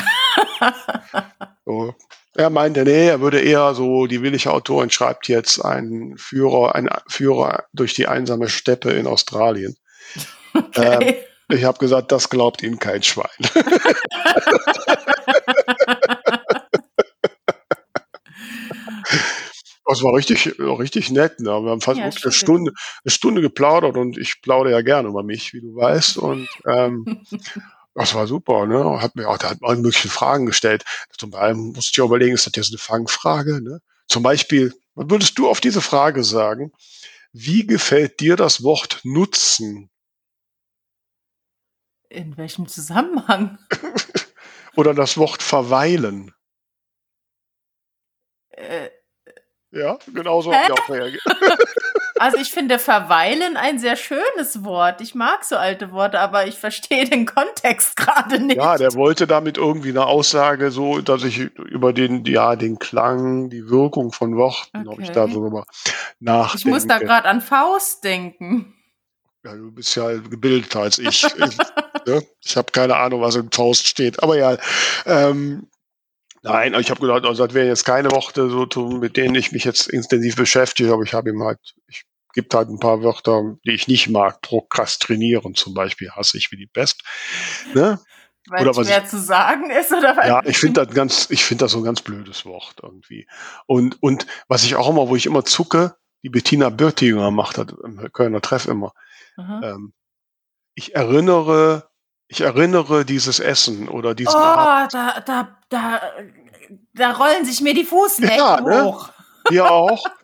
[1.66, 1.94] so.
[2.34, 6.88] Er meinte, nee, er würde eher so, die willige Autorin schreibt jetzt einen Führer, einen
[7.06, 9.76] Führer durch die einsame Steppe in Australien.
[10.54, 11.18] okay.
[11.48, 13.28] Ich habe gesagt, das glaubt Ihnen kein Schwein.
[19.90, 21.40] Das war richtig, richtig nett.
[21.40, 21.50] Ne?
[21.50, 22.32] Wir haben fast Ja, eine.
[22.32, 22.72] Stunde,
[23.02, 26.16] eine Stunde geplaudert und ich plaudere ja gerne über mich, wie du weißt.
[26.16, 27.24] Und ähm,
[27.94, 28.66] das war super.
[28.66, 29.02] Ne?
[29.02, 30.84] Hat mir auch, da hat man alle möglichen Fragen gestellt.
[31.18, 33.60] Zum Beispiel musste ich auch überlegen, ist das jetzt eine Fangfrage?
[33.60, 33.80] Ne?
[34.06, 36.70] Zum Beispiel, was würdest du auf diese Frage sagen?
[37.32, 39.90] Wie gefällt dir das Wort Nutzen?
[42.08, 43.58] In welchem Zusammenhang?
[44.76, 46.32] Oder das Wort Verweilen?
[48.50, 48.90] Äh,
[49.72, 51.22] Ja, genauso habe ich auch reagiert.
[52.18, 55.00] Also ich finde verweilen ein sehr schönes Wort.
[55.00, 58.58] Ich mag so alte Worte, aber ich verstehe den Kontext gerade nicht.
[58.58, 63.48] Ja, der wollte damit irgendwie eine Aussage, so, dass ich über den, ja, den Klang,
[63.48, 65.14] die Wirkung von Worten, ob ich Okay.
[65.14, 65.64] da so drüber
[66.18, 66.58] nachdenke.
[66.58, 68.74] ich muss da gerade an Faust denken.
[69.42, 71.24] ja, du bist ja gebildeter als ich.
[71.24, 71.56] ich
[72.06, 72.22] ne?
[72.44, 74.22] ich habe keine Ahnung, was in Faust steht.
[74.22, 74.58] Aber ja,
[75.06, 75.69] ähm,
[76.42, 79.64] nein, ich habe gedacht, also das wären jetzt keine Worte, so, mit denen ich mich
[79.64, 83.72] jetzt intensiv beschäftige, aber ich habe ihm halt, ich gibt halt ein paar Wörter, die
[83.72, 84.40] ich nicht mag.
[84.40, 87.02] Prokrastinieren zum Beispiel hasse ich wie die Pest.
[87.74, 87.98] Ne?
[88.48, 91.28] Weil Oder es was schwer zu sagen ist oder weil Ja, ich finde das ganz,
[91.30, 93.26] ich finde das so ein ganz blödes Wort irgendwie.
[93.66, 97.66] Und, und was ich auch immer, wo ich immer zucke, die Bettina Bürtiger macht das
[97.84, 98.92] im Kölner Treff immer.
[99.36, 99.60] Aha.
[99.62, 99.92] Ähm,
[100.74, 101.89] ich erinnere,
[102.30, 104.94] ich erinnere dieses Essen oder Oh, diesen Abend.
[104.94, 106.00] da, da, da,
[106.94, 108.84] da rollen sich mir die Fußnägel Ja, ne?
[108.84, 109.10] hoch.
[109.48, 110.04] Hier auch.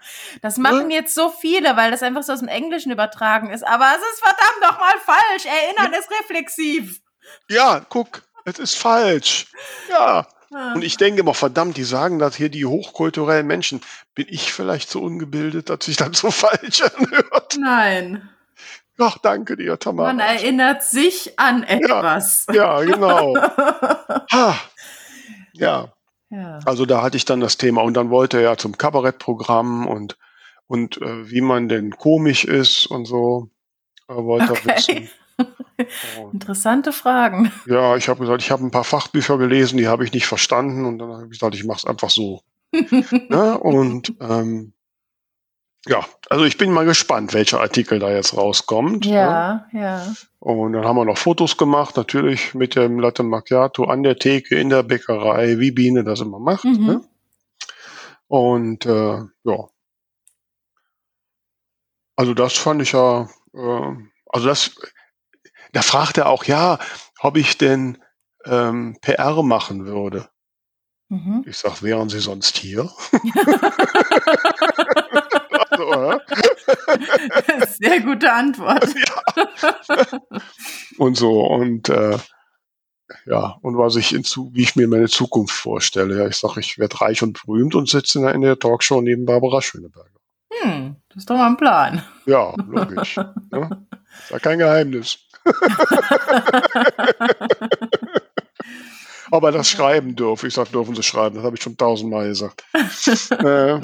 [0.43, 3.67] Das machen jetzt so viele, weil das einfach so aus dem Englischen übertragen ist.
[3.67, 5.47] Aber es ist verdammt nochmal falsch.
[5.47, 7.01] Erinnern ist reflexiv.
[7.49, 9.47] Ja, guck, es ist falsch.
[9.89, 10.27] Ja.
[10.55, 10.73] Ah.
[10.75, 13.81] Und ich denke immer, verdammt, die sagen das hier, die hochkulturellen Menschen.
[14.15, 17.57] Bin ich vielleicht so ungebildet, dass sich das so falsch anhört?
[17.59, 18.29] Nein.
[18.99, 20.13] Ach, danke dir, Tamara.
[20.13, 22.47] Man erinnert sich an etwas.
[22.53, 23.37] Ja, ja genau.
[24.33, 24.55] ha.
[25.53, 25.93] Ja.
[26.31, 26.59] Ja.
[26.65, 30.17] Also da hatte ich dann das Thema und dann wollte er ja zum Kabarettprogramm und
[30.67, 33.51] und äh, wie man denn komisch ist und so
[34.09, 34.61] äh, wollte Okay.
[34.67, 35.09] er wissen.
[36.19, 37.53] Und, Interessante Fragen.
[37.67, 40.87] ja, ich habe gesagt, ich habe ein paar Fachbücher gelesen, die habe ich nicht verstanden
[40.87, 42.41] und dann habe ich gesagt, ich mache es einfach so.
[42.73, 43.59] ne?
[43.59, 44.73] Und ähm,
[45.89, 49.07] ja, also ich bin mal gespannt, welcher Artikel da jetzt rauskommt.
[49.07, 49.13] Ne?
[49.13, 50.15] Ja, ja.
[50.41, 54.57] Und dann haben wir noch Fotos gemacht, natürlich mit dem Latte Macchiato an der Theke,
[54.57, 56.65] in der Bäckerei, wie Biene das immer macht.
[56.65, 56.87] Mhm.
[56.87, 57.01] Ne?
[58.27, 59.69] Und äh, ja.
[62.17, 63.93] Also das fand ich ja, äh,
[64.27, 64.75] also das,
[65.73, 66.79] da fragt er auch, ja,
[67.21, 67.99] ob ich denn
[68.45, 70.29] ähm, PR machen würde.
[71.09, 71.45] Mhm.
[71.47, 72.91] Ich sag, wären Sie sonst hier?
[75.79, 77.67] also, äh?
[77.67, 78.87] Sehr gute Antwort.
[80.99, 82.19] und so und äh,
[83.27, 86.19] ja und was ich in zu, wie ich mir meine Zukunft vorstelle.
[86.19, 89.01] Ja, ich sage, ich werde reich und berühmt und sitze in der, in der Talkshow
[89.01, 90.11] neben Barbara Schöneberger.
[90.53, 92.03] Hm, das ist doch mal ein Plan.
[92.27, 93.17] Ja, logisch.
[93.51, 93.87] ne?
[94.23, 95.19] Ist ja kein Geheimnis.
[99.31, 102.65] Aber das Schreiben dürfen, ich sag, dürfen Sie schreiben, das habe ich schon tausendmal gesagt.
[103.31, 103.81] äh,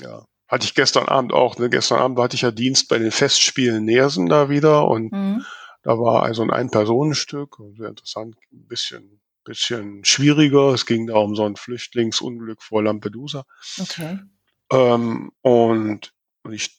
[0.00, 0.24] ja.
[0.50, 1.70] Hatte ich gestern Abend auch, ne?
[1.70, 5.44] Gestern Abend hatte ich ja Dienst bei den Festspielen Nersen da wieder und Mhm.
[5.82, 10.74] Da war also ein Ein-Personen-Stück, sehr interessant, ein bisschen, bisschen schwieriger.
[10.74, 13.44] Es ging da um so ein Flüchtlingsunglück vor Lampedusa.
[13.78, 14.18] Okay.
[14.70, 16.12] Ähm, und
[16.50, 16.78] ich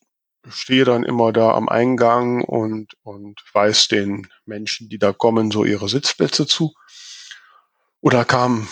[0.50, 5.66] stehe dann immer da am Eingang und, und weise den Menschen, die da kommen, so
[5.66, 6.74] ihre Sitzplätze zu.
[8.02, 8.68] Oder kamen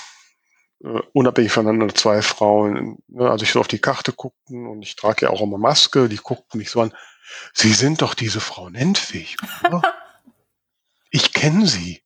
[0.84, 4.96] äh, unabhängig voneinander zwei Frauen, ne, also ich so auf die Karte guckten und ich
[4.96, 6.94] trage ja auch immer Maske, die guckten mich so an,
[7.54, 9.82] Sie sind doch diese Frau Nentwig, oder?
[11.12, 12.02] ich kenne sie.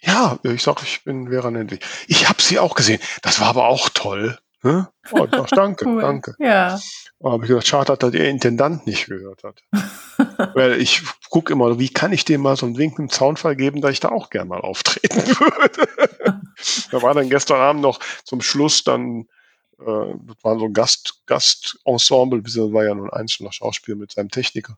[0.00, 1.84] Ja, ich sag, ich bin Vera Nentwig.
[2.06, 3.00] Ich habe sie auch gesehen.
[3.22, 4.38] Das war aber auch toll.
[4.66, 4.88] Ne?
[5.12, 6.02] Oh, sag, danke, Cool.
[6.02, 6.34] danke.
[6.40, 6.78] Ja.
[7.20, 9.62] Da habe ich gesagt, schade, dass der Intendant nicht gehört hat.
[10.54, 13.80] Weil ich gucke immer, wie kann ich dem mal so einen Wink im Zaunfall geben,
[13.80, 16.40] dass ich da auch gern mal auftreten würde.
[16.90, 19.26] da war dann gestern Abend noch zum Schluss dann,
[19.78, 19.84] äh,
[20.26, 24.30] das war so ein Gast, Gastensemble, das war ja nur ein einzelner Schauspieler mit seinem
[24.30, 24.76] Techniker.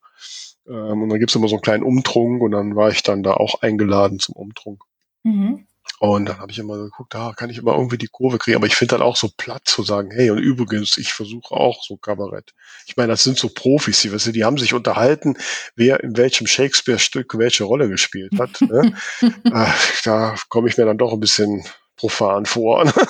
[0.67, 3.33] Ähm, und dann gibt's immer so einen kleinen Umtrunk und dann war ich dann da
[3.35, 4.83] auch eingeladen zum Umtrunk.
[5.23, 5.67] Mhm.
[6.01, 8.57] Und dann habe ich immer geguckt, da kann ich immer irgendwie die Kurve kriegen.
[8.57, 11.83] Aber ich finde dann auch so platt zu sagen, hey, und übrigens, ich versuche auch
[11.83, 12.55] so Kabarett.
[12.87, 15.37] Ich meine, das sind so Profis, die, weißt du, die haben sich unterhalten,
[15.75, 18.61] wer in welchem Shakespeare-Stück welche Rolle gespielt hat.
[18.61, 18.95] Ne?
[19.21, 19.67] äh,
[20.05, 21.65] da komme ich mir dann doch ein bisschen
[21.97, 22.93] profan vor.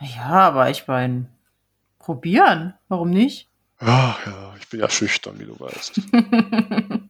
[0.00, 1.26] Ja, aber ich meine,
[1.98, 2.74] probieren.
[2.88, 3.48] Warum nicht?
[3.78, 6.00] Ach ja, ich bin ja schüchtern, wie du weißt.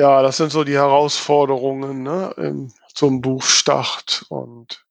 [0.00, 4.24] Ja, das sind so die Herausforderungen ne, im, zum Buchstart.
[4.30, 4.86] Und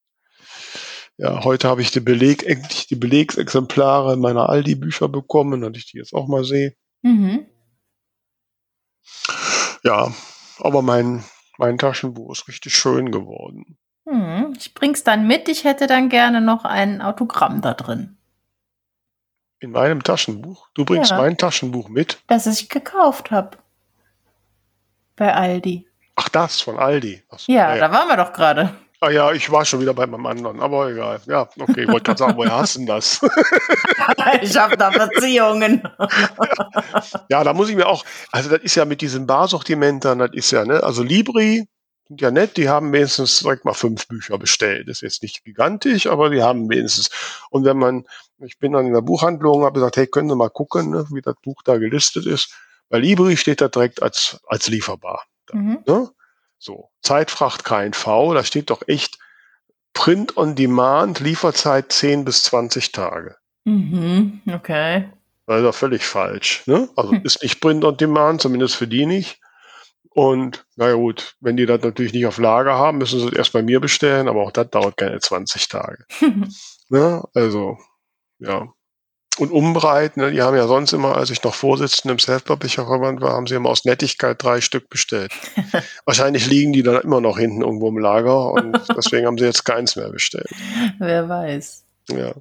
[1.18, 5.98] ja, heute habe ich die Beleg, endlich die Belegsexemplare meiner Aldi-Bücher bekommen, dass ich die
[5.98, 6.76] jetzt auch mal sehe.
[7.02, 7.48] mhm.
[9.84, 10.14] Ja,
[10.60, 11.24] aber mein,
[11.58, 13.80] mein Taschenbuch ist richtig schön geworden.
[14.08, 15.50] Hm, ich bring's dann mit.
[15.50, 18.18] Ich hätte dann gerne noch ein Autogramm da drin,
[19.60, 20.68] In meinem Taschenbuch.
[20.76, 21.18] Du bringst Ja.
[21.18, 22.20] mein Taschenbuch mit.
[22.28, 23.58] das ich gekauft habe.
[25.20, 25.86] Bei Aldi.
[26.16, 27.22] Ach, das von Aldi.
[27.30, 27.88] So, Ja, ja.
[27.88, 28.74] da waren wir doch gerade.
[29.02, 31.22] Ah ja, ich war schon wieder bei meinem anderen, aber egal.
[31.26, 33.22] Ja, okay, ich wollte gerade sagen, woher hast du denn das?
[34.42, 35.84] ich habe da Beziehungen.
[37.30, 40.52] Ja, da muss ich mir auch, also das ist ja mit diesen Barsortimentern, das ist
[40.52, 41.66] ja, ne, also Libri
[42.08, 44.88] sind ja nett, die haben wenigstens direkt mal fünf Bücher bestellt.
[44.88, 47.10] Das ist jetzt nicht gigantisch, aber die haben wenigstens.
[47.52, 48.06] Und wenn man,
[48.40, 51.22] ich bin dann in der Buchhandlung, habe gesagt, hey, können Sie mal gucken, ne, wie
[51.22, 52.54] das Buch da gelistet ist.
[52.90, 55.24] Bei Libri steht da direkt als, als lieferbar.
[55.54, 55.80] Mhm.
[55.86, 56.10] Ne?
[56.58, 59.18] So, Zeitfracht KNV, da steht doch echt
[59.94, 63.38] Print on Demand, Lieferzeit 10 bis 20 Tage.
[63.66, 64.42] Mhm.
[64.52, 65.10] Okay.
[65.46, 66.64] Das ist ja völlig falsch.
[66.68, 66.90] Ne?
[66.96, 67.22] Also Hm.
[67.24, 69.40] ist nicht Print on Demand, zumindest für die nicht.
[70.12, 73.54] Und naja gut, wenn die das natürlich nicht auf Lager haben, müssen sie es erst
[73.54, 76.06] bei mir bestellen, aber auch das dauert keine 20 Tage.
[76.92, 77.24] Ne?
[77.36, 77.78] Also,
[78.40, 78.68] ja.
[79.38, 83.34] Und Umbreit, ne, die haben ja sonst immer, als ich noch Vorsitzender im Self-Publisher-Verband war,
[83.34, 85.32] haben sie immer aus Nettigkeit drei Stück bestellt.
[86.06, 89.64] Wahrscheinlich liegen die dann immer noch hinten irgendwo im Lager und deswegen haben sie jetzt
[89.64, 90.50] keins mehr bestellt.
[90.98, 91.86] Wer weiß.
[92.10, 92.34] Ja.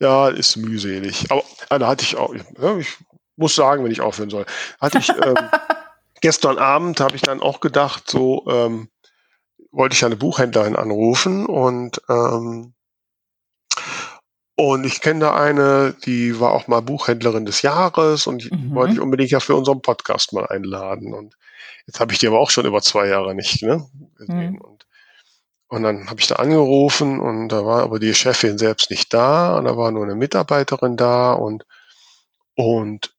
[0.00, 1.26] Ja, ist mühselig.
[1.30, 1.44] Aber
[1.78, 2.96] da hatte ich auch, ich
[3.36, 4.46] muss sagen, wenn ich aufhören soll,
[4.80, 5.36] hatte ich ähm,
[6.20, 8.88] gestern Abend habe ich dann auch gedacht, so ähm,
[9.70, 12.74] wollte ich eine Buchhändlerin anrufen und ähm,
[14.60, 18.74] Und ich kenne da eine, die war auch mal Buchhändlerin des Jahres und die Mhm.
[18.74, 21.14] wollte ich unbedingt ja für unseren Podcast mal einladen.
[21.14, 21.36] Und
[21.86, 24.54] jetzt habe ich die aber auch schon über zwei Jahre nicht ne, gesehen.
[24.54, 24.60] Mhm.
[24.60, 24.86] Und,
[25.68, 29.56] und dann habe ich da angerufen und da war aber die Chefin selbst nicht da
[29.58, 31.64] und da war nur eine Mitarbeiterin da und,
[32.56, 33.14] und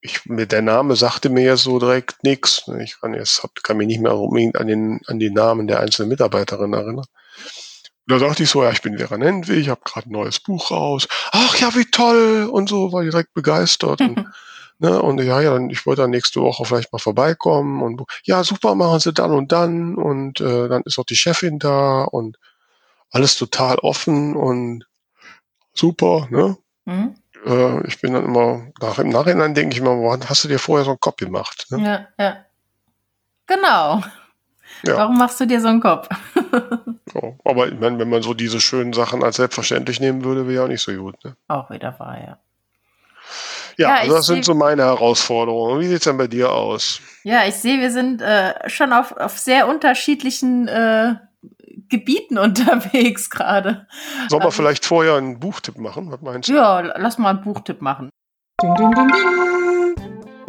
[0.00, 2.66] ich, der Name sagte mir jetzt so direkt nichts.
[2.80, 5.80] Ich kann jetzt hab, kann mich nicht mehr unbedingt an den an die Namen der
[5.80, 7.04] einzelnen Mitarbeiterin erinnern.
[8.06, 10.70] Da dachte ich so, ja, ich bin Vera Nentwig, ich habe gerade ein neues Buch
[10.70, 11.06] raus.
[11.30, 14.00] Ach ja, wie toll und so, war direkt begeistert.
[14.00, 14.26] Und,
[14.78, 18.42] ne, und ja, ja, dann, ich wollte dann nächste Woche vielleicht mal vorbeikommen und ja,
[18.42, 22.38] super, machen Sie dann und dann und äh, dann ist auch die Chefin da und
[23.10, 24.86] alles total offen und
[25.74, 26.56] super, ne?
[26.86, 27.14] Mhm.
[27.46, 30.58] Äh, ich bin dann immer, nach, im Nachhinein denke ich immer, woran hast du dir
[30.58, 31.66] vorher so einen Kopf gemacht?
[31.70, 31.84] Ne?
[32.18, 32.36] Ja, ja.
[33.46, 34.02] Genau.
[34.84, 34.96] Ja.
[34.96, 36.08] Warum machst du dir so einen Kopf?
[37.12, 37.36] So.
[37.44, 40.64] Aber ich meine, wenn man so diese schönen Sachen als selbstverständlich nehmen würde, wäre ja
[40.64, 41.22] auch nicht so gut.
[41.22, 41.36] Ne?
[41.46, 42.38] Auch wieder wahr, ja.
[43.76, 45.78] Ja, Ja, also das sind so meine Herausforderungen.
[45.80, 47.02] Wie sieht's denn bei dir aus?
[47.22, 51.16] Ja, ich sehe, wir sind äh, schon auf, auf sehr unterschiedlichen äh,
[51.90, 53.86] Gebieten unterwegs gerade.
[54.30, 54.52] Sollen wir Ähm.
[54.52, 56.10] vielleicht vorher einen Buchtipp machen?
[56.10, 56.54] Was meinst du?
[56.54, 58.08] Ja, lass mal einen Buchtipp machen.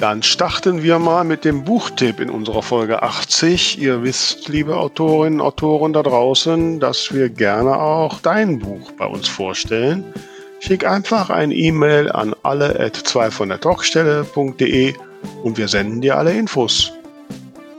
[0.03, 3.79] Dann starten wir mal mit dem Buchtipp in unserer Folge 80.
[3.81, 9.05] Ihr wisst, liebe Autorinnen und Autoren da draußen, dass wir gerne auch dein Buch bei
[9.05, 10.03] uns vorstellen.
[10.59, 14.93] Schick einfach ein E-Mail an alle at 2 von der Talkstelle.de
[15.41, 16.91] und wir senden dir alle Infos.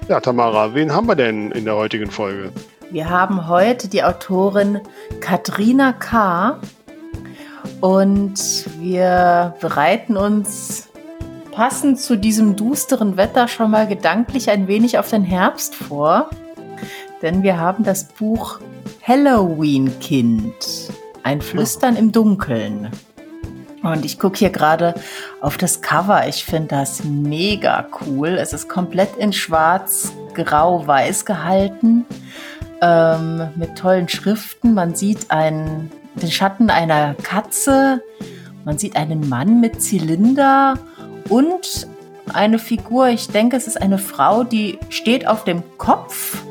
[0.09, 2.53] Ja, Tamara, wen haben wir denn in der heutigen Folge?
[2.91, 4.81] Wir haben heute die Autorin
[5.21, 6.59] Katrina K.
[7.83, 10.89] Und wir bereiten uns
[11.55, 16.29] passend zu diesem dusteren Wetter schon mal gedanklich ein wenig auf den Herbst vor.
[17.23, 18.59] Denn wir haben das Buch
[19.03, 20.55] Halloween Kind.
[21.23, 22.91] Ein Flüstern im Dunkeln.
[23.83, 24.95] Und ich gucke hier gerade
[25.41, 26.27] auf das Cover.
[26.27, 28.31] Ich finde das mega cool.
[28.31, 32.05] Es ist komplett in schwarz, grau, weiß gehalten.
[32.81, 34.75] Ähm, mit tollen Schriften.
[34.75, 38.03] Man sieht einen, den Schatten einer Katze.
[38.65, 40.79] Man sieht einen Mann mit Zylinder
[41.29, 41.87] und
[42.33, 43.09] eine Figur.
[43.09, 46.43] Ich denke, es ist eine Frau, die steht auf dem Kopf.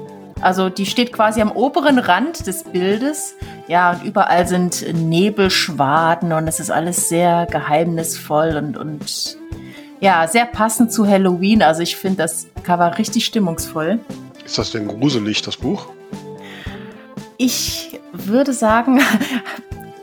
[0.41, 3.35] Also die steht quasi am oberen Rand des Bildes.
[3.67, 9.37] Ja, und überall sind Nebelschwaden und es ist alles sehr geheimnisvoll und, und
[10.01, 11.61] ja, sehr passend zu Halloween.
[11.61, 13.99] Also ich finde das Cover richtig stimmungsvoll.
[14.43, 15.87] Ist das denn gruselig, das Buch?
[17.37, 18.99] Ich würde sagen,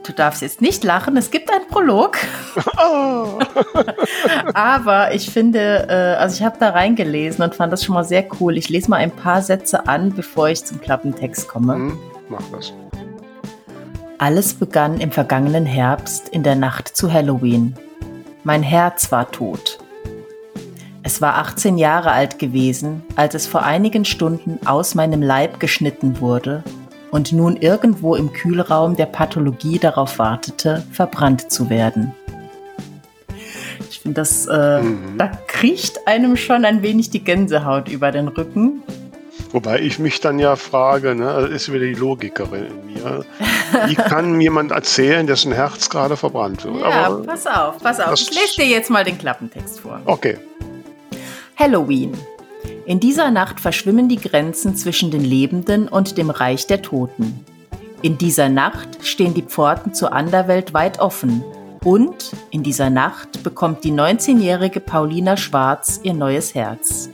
[0.05, 2.19] du darfst jetzt nicht lachen, es gibt einen Prolog,
[2.77, 3.39] Ah,
[4.55, 8.25] aber ich finde, äh, also ich habe da reingelesen und fand das schon mal sehr
[8.41, 8.57] cool.
[8.57, 11.75] Ich lese mal ein paar Sätze an, bevor ich zum Klappentext komme.
[11.75, 12.73] hm, mach das.
[14.19, 17.75] Alles begann im vergangenen Herbst in der Nacht zu Halloween.
[18.45, 19.79] Mein Herz war tot.
[21.03, 26.21] Es war 18 Jahre alt gewesen, als es vor einigen Stunden aus meinem Leib geschnitten
[26.21, 26.63] wurde
[27.11, 32.13] und nun irgendwo im Kühlraum der Pathologie darauf wartete, verbrannt zu werden.
[33.91, 35.19] Ich finde, das, äh, Mhm.
[35.19, 38.83] da kriecht einem schon ein wenig die Gänsehaut über den Rücken.
[39.53, 43.25] Wobei ich mich dann ja frage, ne, das ist wieder die Logikerin in mir.
[43.87, 46.81] Wie kann jemand erzählen, dessen Herz gerade verbrannt wird?
[46.81, 48.13] Ja, Aber pass auf, pass auf.
[48.15, 50.01] Ich lese dir jetzt mal den Klappentext vor.
[50.05, 50.39] okay.
[51.57, 52.13] Halloween.
[52.91, 57.45] In dieser Nacht verschwimmen die Grenzen zwischen den Lebenden und dem Reich der Toten.
[58.03, 61.45] In dieser Nacht stehen die Pforten zur Anderwelt weit offen.
[61.85, 67.11] Und in dieser Nacht bekommt die 19-jährige Paulina Schwarz ihr neues Herz.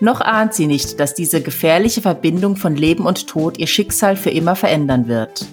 [0.00, 4.30] Noch ahnt sie nicht, dass diese gefährliche Verbindung von Leben und Tod ihr Schicksal für
[4.30, 5.44] immer verändern wird.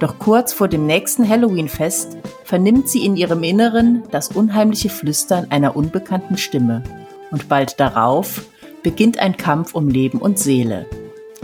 [0.00, 5.76] Doch kurz vor dem nächsten Halloween-Fest vernimmt sie in ihrem Inneren das unheimliche Flüstern einer
[5.76, 6.82] unbekannten Stimme.
[7.30, 8.42] Und bald darauf
[8.82, 10.86] beginnt ein Kampf um Leben und Seele.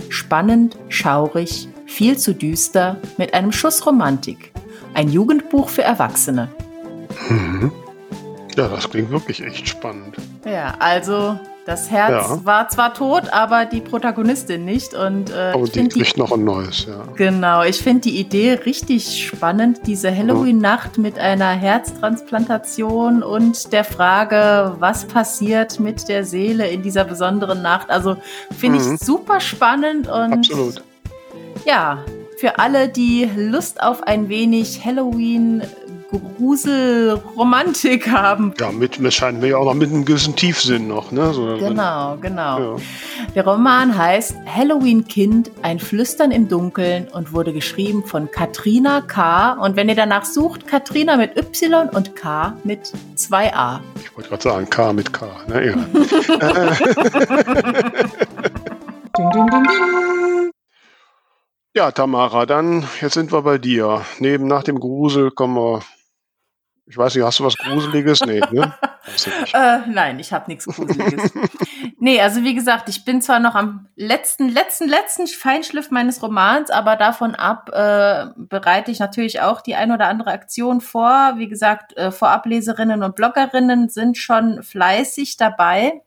[0.09, 4.53] Spannend, schaurig, viel zu düster, mit einem Schuss Romantik.
[4.95, 6.49] Ein Jugendbuch für Erwachsene.
[7.29, 7.73] Mhm.
[8.57, 10.17] Ja, das klingt wirklich echt spannend.
[10.45, 12.45] Ja, also das Herz Ja.
[12.45, 14.93] war zwar tot, aber die Protagonistin nicht.
[14.95, 17.05] Und äh, Aber ich die finde die kriegt noch ein neues, ja.
[17.17, 24.77] Genau, ich finde die Idee richtig spannend, diese Halloween-Nacht mit einer Herztransplantation und der Frage,
[24.79, 27.91] was passiert mit der Seele in dieser besonderen Nacht.
[27.91, 28.17] Also
[28.57, 28.95] finde Mhm.
[28.95, 30.83] ich super spannend und Absolut.
[31.65, 32.05] ja,
[32.39, 34.85] für alle, die Lust auf ein wenig
[36.19, 38.55] Gruselromantik haben.
[38.59, 41.13] Ja, mit, scheinen wir ja auch noch mit einem gewissen Tiefsinn noch.
[41.13, 41.33] Ne?
[41.33, 42.59] So, genau, genau.
[42.59, 42.77] Ja.
[43.35, 49.55] Der Roman heißt Halloween Kind, ein Flüstern im Dunkeln und wurde geschrieben von Katrina K.
[49.55, 53.81] Und wenn ihr danach sucht, Katrina mit Y und K mit 2a.
[54.03, 55.27] Ich wollte gerade sagen, K mit K.
[55.49, 55.87] Ne?
[59.17, 60.51] Ding, ding, ding.
[61.77, 64.03] Ja, Tamara, dann jetzt sind wir bei dir.
[64.19, 65.83] Neben nach dem Grusel kommen wir.
[66.87, 68.21] Ich weiß nicht, hast du was Gruseliges?
[68.27, 68.75] Nee, ne?
[69.55, 71.33] äh, nein, ich habe nichts Gruseliges.
[71.99, 76.71] nee, also wie gesagt, ich bin zwar noch am letzten, letzten, letzten Feinschliff meines Romans,
[76.71, 81.35] aber davon ab äh, bereite ich natürlich auch die ein oder andere Aktion vor.
[81.37, 86.03] Wie gesagt, äh, Vorableserinnen und Bloggerinnen sind schon fleißig dabei.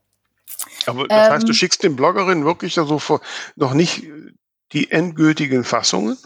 [0.86, 3.22] Aber das ähm, heißt, du ähm, schickst den Bloggerinnen wirklich also vor,
[3.56, 4.04] noch nicht
[4.74, 6.18] die endgültigen Fassungen?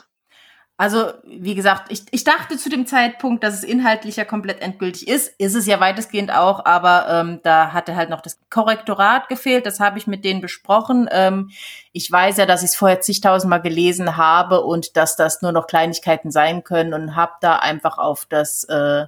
[0.81, 5.07] Also, wie gesagt, ich, ich dachte zu dem Zeitpunkt, dass es inhaltlich ja komplett endgültig
[5.07, 5.31] ist.
[5.37, 9.67] Ist es ja weitestgehend auch, aber ähm, da hatte halt noch das Korrektorat gefehlt.
[9.67, 11.07] Das habe ich mit denen besprochen.
[11.11, 11.51] Ähm,
[11.91, 15.67] ich weiß ja, dass ich es vorher zigtausendmal gelesen habe und dass das nur noch
[15.67, 19.05] Kleinigkeiten sein können und habe da einfach auf das, äh,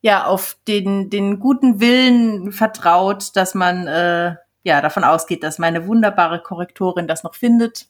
[0.00, 5.86] ja, auf den, den guten Willen vertraut, dass man äh, ja davon ausgeht, dass meine
[5.86, 7.88] wunderbare Korrektorin das noch findet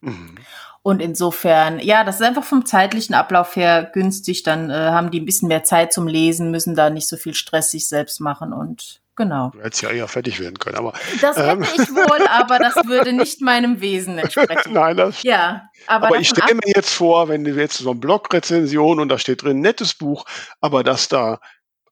[0.00, 0.36] Mhm.
[0.82, 4.42] Und insofern, ja, das ist einfach vom zeitlichen Ablauf her günstig.
[4.42, 7.34] Dann äh, haben die ein bisschen mehr Zeit zum Lesen, müssen da nicht so viel
[7.34, 9.50] Stress sich selbst machen und genau.
[9.50, 10.94] Du hättest ja eher fertig werden können, aber.
[11.20, 11.62] Das ähm.
[11.62, 14.72] hätte ich wohl, aber das würde nicht meinem Wesen entsprechen.
[14.72, 15.22] Nein, das.
[15.22, 19.08] Ja, aber, aber ich stelle mir jetzt vor, wenn du jetzt so eine Blogrezension und
[19.08, 20.24] da steht drin nettes Buch,
[20.60, 21.40] aber dass da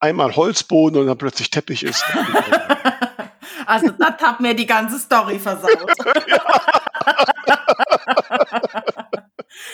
[0.01, 2.05] einmal Holzboden und dann plötzlich Teppich ist.
[3.67, 5.93] also das hat mir die ganze Story versaut.
[7.47, 7.56] ja.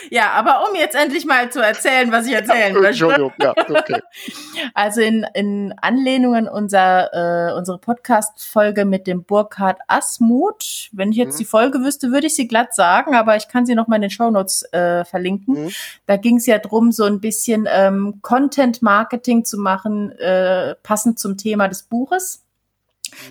[0.09, 3.31] Ja, aber um jetzt endlich mal zu erzählen, was ich erzählen möchte.
[3.41, 4.01] Ja, okay.
[4.73, 10.89] Also in, in Anlehnung an unser, äh, unsere Podcast-Folge mit dem Burkhard Asmuth.
[10.91, 11.39] Wenn ich jetzt mhm.
[11.39, 14.03] die Folge wüsste, würde ich sie glatt sagen, aber ich kann sie noch mal in
[14.03, 15.65] den Shownotes äh, verlinken.
[15.65, 15.71] Mhm.
[16.05, 21.37] Da ging es ja drum, so ein bisschen ähm, Content-Marketing zu machen, äh, passend zum
[21.37, 22.43] Thema des Buches.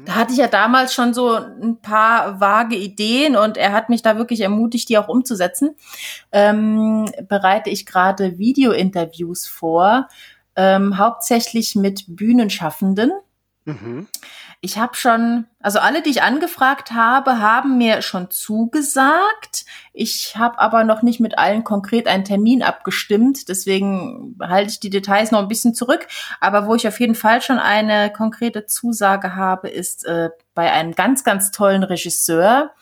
[0.05, 4.03] Da hatte ich ja damals schon so ein paar vage Ideen und er hat mich
[4.03, 5.77] da wirklich ermutigt, die auch umzusetzen.
[6.33, 10.09] Ähm, bereite ich gerade Video-Interviews vor,
[10.57, 13.13] ähm, hauptsächlich mit Bühnenschaffenden.
[13.65, 14.09] Mhm.
[14.61, 19.65] Ich habe schon, also alle, die ich angefragt habe, haben mir schon zugesagt.
[19.93, 23.49] Ich habe aber noch nicht mit allen konkret einen Termin abgestimmt.
[23.49, 26.07] Deswegen halte ich die Details noch ein bisschen zurück.
[26.41, 30.95] Aber wo ich auf jeden Fall schon eine konkrete Zusage habe, ist äh, bei einem
[30.95, 32.73] ganz, ganz tollen Regisseur.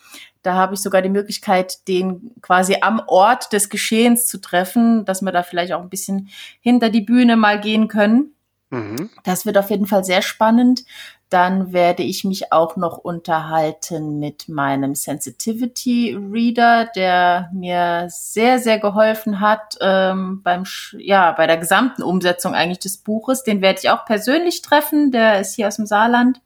[0.43, 5.21] Da habe ich sogar die Möglichkeit, den quasi am Ort des Geschehens zu treffen, dass
[5.21, 8.33] wir da vielleicht auch ein bisschen hinter die Bühne mal gehen können.
[8.71, 9.09] Mhm.
[9.23, 10.85] Das wird auf jeden Fall sehr spannend.
[11.29, 18.79] Dann werde ich mich auch noch unterhalten mit meinem Sensitivity Reader, der mir sehr, sehr
[18.79, 20.63] geholfen hat ähm, beim,
[20.97, 23.43] ja, bei der gesamten Umsetzung eigentlich des Buches.
[23.43, 25.11] Den werde ich auch persönlich treffen.
[25.11, 26.41] Der ist hier aus dem Saarland.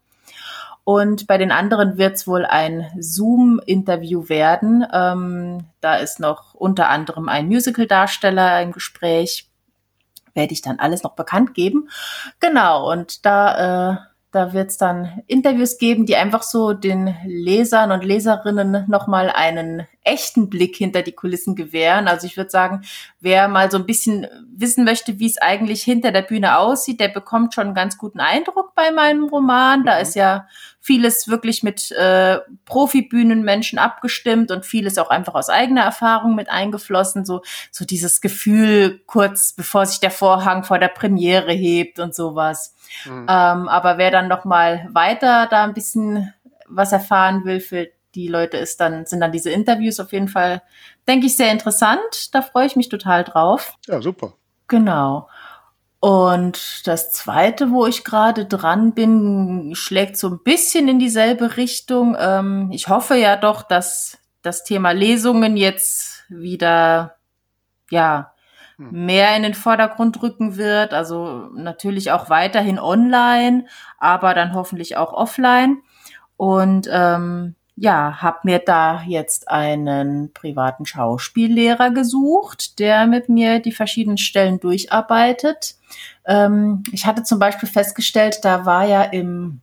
[0.83, 4.85] Und bei den anderen wird es wohl ein Zoom-Interview werden.
[4.93, 9.49] Ähm, da ist noch unter anderem ein Musical-Darsteller im Gespräch.
[10.35, 11.89] Werde ich dann alles noch bekannt geben.
[12.39, 13.97] Genau, und da äh,
[14.35, 19.87] da wird es dann Interviews geben, die einfach so den Lesern und Leserinnen nochmal einen
[20.05, 22.07] echten Blick hinter die Kulissen gewähren.
[22.07, 22.85] Also ich würde sagen,
[23.19, 27.09] wer mal so ein bisschen wissen möchte, wie es eigentlich hinter der Bühne aussieht, der
[27.09, 29.83] bekommt schon einen ganz guten Eindruck bei meinem Roman.
[29.83, 30.01] Da mhm.
[30.01, 30.47] ist ja
[30.79, 37.25] vieles wirklich mit äh, Profibühnenmenschen abgestimmt und vieles auch einfach aus eigener Erfahrung mit eingeflossen.
[37.25, 37.41] So,
[37.71, 42.75] so dieses Gefühl kurz bevor sich der Vorhang vor der Premiere hebt und sowas.
[43.05, 43.25] Mhm.
[43.27, 46.31] Ähm, aber wer dann noch mal weiter da ein bisschen
[46.67, 50.61] was erfahren will für die Leute ist dann, sind dann diese Interviews auf jeden Fall,
[51.07, 52.33] denke ich, sehr interessant.
[52.33, 53.75] Da freue ich mich total drauf.
[53.87, 54.33] Ja, super.
[54.67, 55.27] Genau.
[55.99, 62.15] Und das zweite, wo ich gerade dran bin, schlägt so ein bisschen in dieselbe Richtung.
[62.19, 67.15] Ähm, ich hoffe ja doch, dass das Thema Lesungen jetzt wieder,
[67.89, 68.33] ja,
[68.77, 69.05] hm.
[69.05, 70.93] mehr in den Vordergrund rücken wird.
[70.93, 73.65] Also natürlich auch weiterhin online,
[73.97, 75.81] aber dann hoffentlich auch offline.
[76.37, 83.73] Und ähm, ja, habe mir da jetzt einen privaten Schauspiellehrer gesucht, der mit mir die
[83.73, 85.75] verschiedenen Stellen durcharbeitet.
[86.25, 89.59] Ähm, ich hatte zum Beispiel festgestellt, da war ja im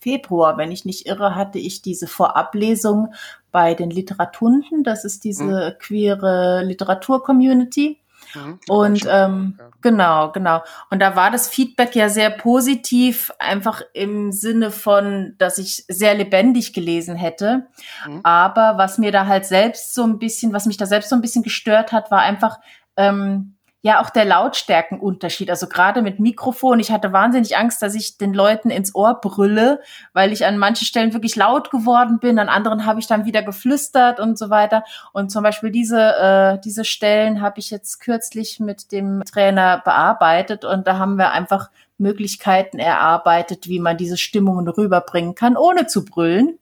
[0.00, 3.14] Februar, wenn ich nicht irre, hatte ich diese Vorablesung
[3.52, 4.82] bei den Literatunden.
[4.82, 5.78] Das ist diese hm.
[5.78, 8.00] queere Literatur-Community.
[8.34, 9.70] Mhm, und ähm, ja.
[9.80, 10.62] genau, genau.
[10.90, 16.14] Und da war das Feedback ja sehr positiv, einfach im Sinne von, dass ich sehr
[16.14, 17.66] lebendig gelesen hätte.
[18.06, 18.20] Mhm.
[18.22, 21.22] Aber was mir da halt selbst so ein bisschen, was mich da selbst so ein
[21.22, 22.58] bisschen gestört hat, war einfach,
[22.96, 23.54] ähm,
[23.84, 25.50] ja auch der Lautstärkenunterschied.
[25.50, 26.80] Also gerade mit Mikrofon.
[26.80, 29.82] Ich hatte wahnsinnig Angst, dass ich den Leuten ins Ohr brülle,
[30.14, 32.38] weil ich an manchen Stellen wirklich laut geworden bin.
[32.38, 34.84] An anderen habe ich dann wieder geflüstert und so weiter.
[35.12, 40.64] Und zum Beispiel diese, äh, diese Stellen habe ich jetzt kürzlich mit dem Trainer bearbeitet
[40.64, 41.68] und da haben wir einfach
[41.98, 46.58] Möglichkeiten erarbeitet, wie man diese Stimmungen rüberbringen kann, ohne zu brüllen.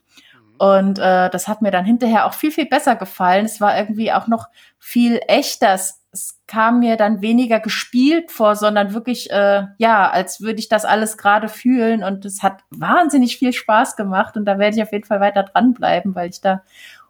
[0.59, 3.45] Und äh, das hat mir dann hinterher auch viel, viel besser gefallen.
[3.45, 4.49] Es war irgendwie auch noch
[4.81, 5.75] viel echter.
[5.75, 10.69] Es es kam mir dann weniger gespielt vor, sondern wirklich, äh, ja, als würde ich
[10.69, 12.05] das alles gerade fühlen.
[12.05, 14.37] Und es hat wahnsinnig viel Spaß gemacht.
[14.37, 16.63] Und da werde ich auf jeden Fall weiter dranbleiben, weil ich da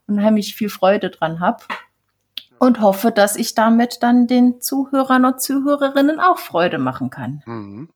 [0.06, 1.64] unheimlich viel Freude dran habe.
[2.60, 7.42] Und hoffe, dass ich damit dann den Zuhörern und Zuhörerinnen auch Freude machen kann.
[7.44, 7.88] Mhm.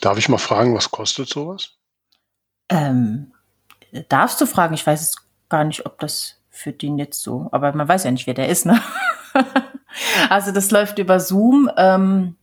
[0.00, 1.72] Darf ich mal fragen, was kostet sowas?
[2.70, 3.34] Ähm,
[4.08, 4.72] darfst du fragen?
[4.72, 5.16] Ich weiß es
[5.50, 8.48] gar nicht, ob das für den jetzt so, aber man weiß ja nicht, wer der
[8.48, 8.80] ist, ne?
[10.28, 11.70] Also das läuft über Zoom.
[11.76, 12.36] Ähm,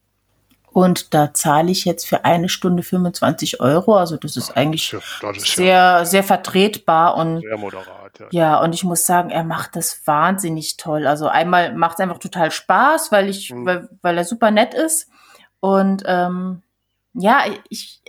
[0.74, 3.98] und da zahle ich jetzt für eine Stunde 25 Euro.
[3.98, 8.20] Also das ist eigentlich das ist sehr, ja sehr vertretbar und sehr moderat.
[8.20, 8.28] Ja.
[8.32, 11.08] ja, und ich muss sagen, er macht das wahnsinnig toll.
[11.08, 13.66] Also einmal macht es einfach total Spaß, weil ich, mhm.
[13.66, 15.10] weil, weil er super nett ist.
[15.60, 16.62] Und ähm,
[17.14, 18.02] ja, ich,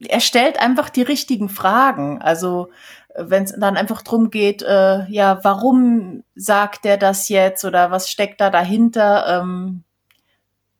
[0.00, 2.20] er stellt einfach die richtigen Fragen.
[2.20, 2.70] Also
[3.18, 8.10] wenn es dann einfach drum geht, äh, ja, warum sagt er das jetzt oder was
[8.10, 9.40] steckt da dahinter?
[9.40, 9.84] Ähm,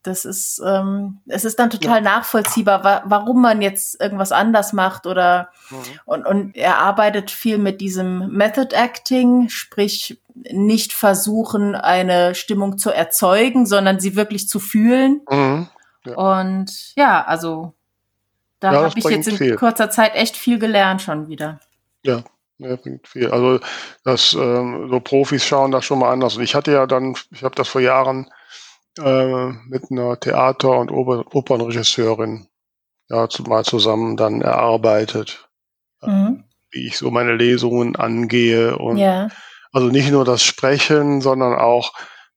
[0.03, 2.01] das ist, ähm, es ist dann total ja.
[2.01, 5.77] nachvollziehbar, wa warum man jetzt irgendwas anders macht oder mhm.
[6.05, 12.91] und, und er arbeitet viel mit diesem Method Acting, sprich nicht versuchen, eine Stimmung zu
[12.91, 15.21] erzeugen, sondern sie wirklich zu fühlen.
[15.29, 15.69] Mhm.
[16.07, 16.15] Ja.
[16.15, 17.75] Und ja, also
[18.61, 19.57] da ja, habe ich jetzt in viel.
[19.57, 21.61] kurzer Zeit echt viel gelernt schon wieder.
[22.03, 22.23] Ja,
[22.59, 23.31] ja, bringt viel.
[23.31, 23.61] Also
[24.05, 26.37] das ähm, so Profis schauen das schon mal anders.
[26.37, 28.29] Und ich hatte ja dann, ich habe das vor Jahren
[28.99, 32.49] äh, mit einer Theater- und Oper Opernregisseurin
[33.09, 35.49] ja mal zusammen dann erarbeitet,
[36.03, 36.45] äh, mhm.
[36.71, 39.29] wie ich so meine Lesungen angehe und ja.
[39.73, 41.93] also nicht nur das Sprechen, sondern auch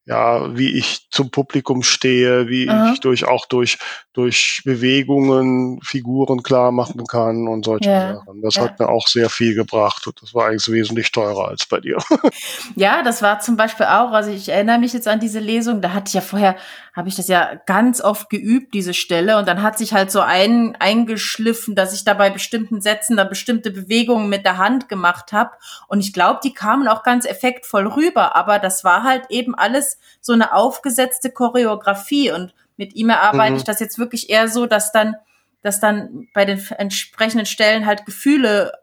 [0.05, 2.93] ja, wie ich zum Publikum stehe, wie Aha.
[2.93, 3.77] ich durch auch durch
[4.13, 8.15] durch Bewegungen Figuren klar machen kann und solche ja.
[8.15, 8.41] Sachen.
[8.41, 8.63] Das ja.
[8.63, 11.97] hat mir auch sehr viel gebracht und das war eigentlich wesentlich teurer als bei dir.
[12.75, 15.93] Ja, das war zum Beispiel auch, also ich erinnere mich jetzt an diese Lesung, da
[15.93, 16.55] hatte ich ja vorher,
[16.93, 20.21] habe ich das ja ganz oft geübt, diese Stelle und dann hat sich halt so
[20.21, 25.33] ein, eingeschliffen, dass ich da bei bestimmten Sätzen da bestimmte Bewegungen mit der Hand gemacht
[25.33, 25.51] habe
[25.87, 29.90] und ich glaube, die kamen auch ganz effektvoll rüber, aber das war halt eben alles
[30.19, 33.57] so eine aufgesetzte Choreografie und mit ihm erarbeite mhm.
[33.57, 35.15] ich das jetzt wirklich eher so, dass dann,
[35.61, 38.73] dass dann bei den entsprechenden Stellen halt Gefühle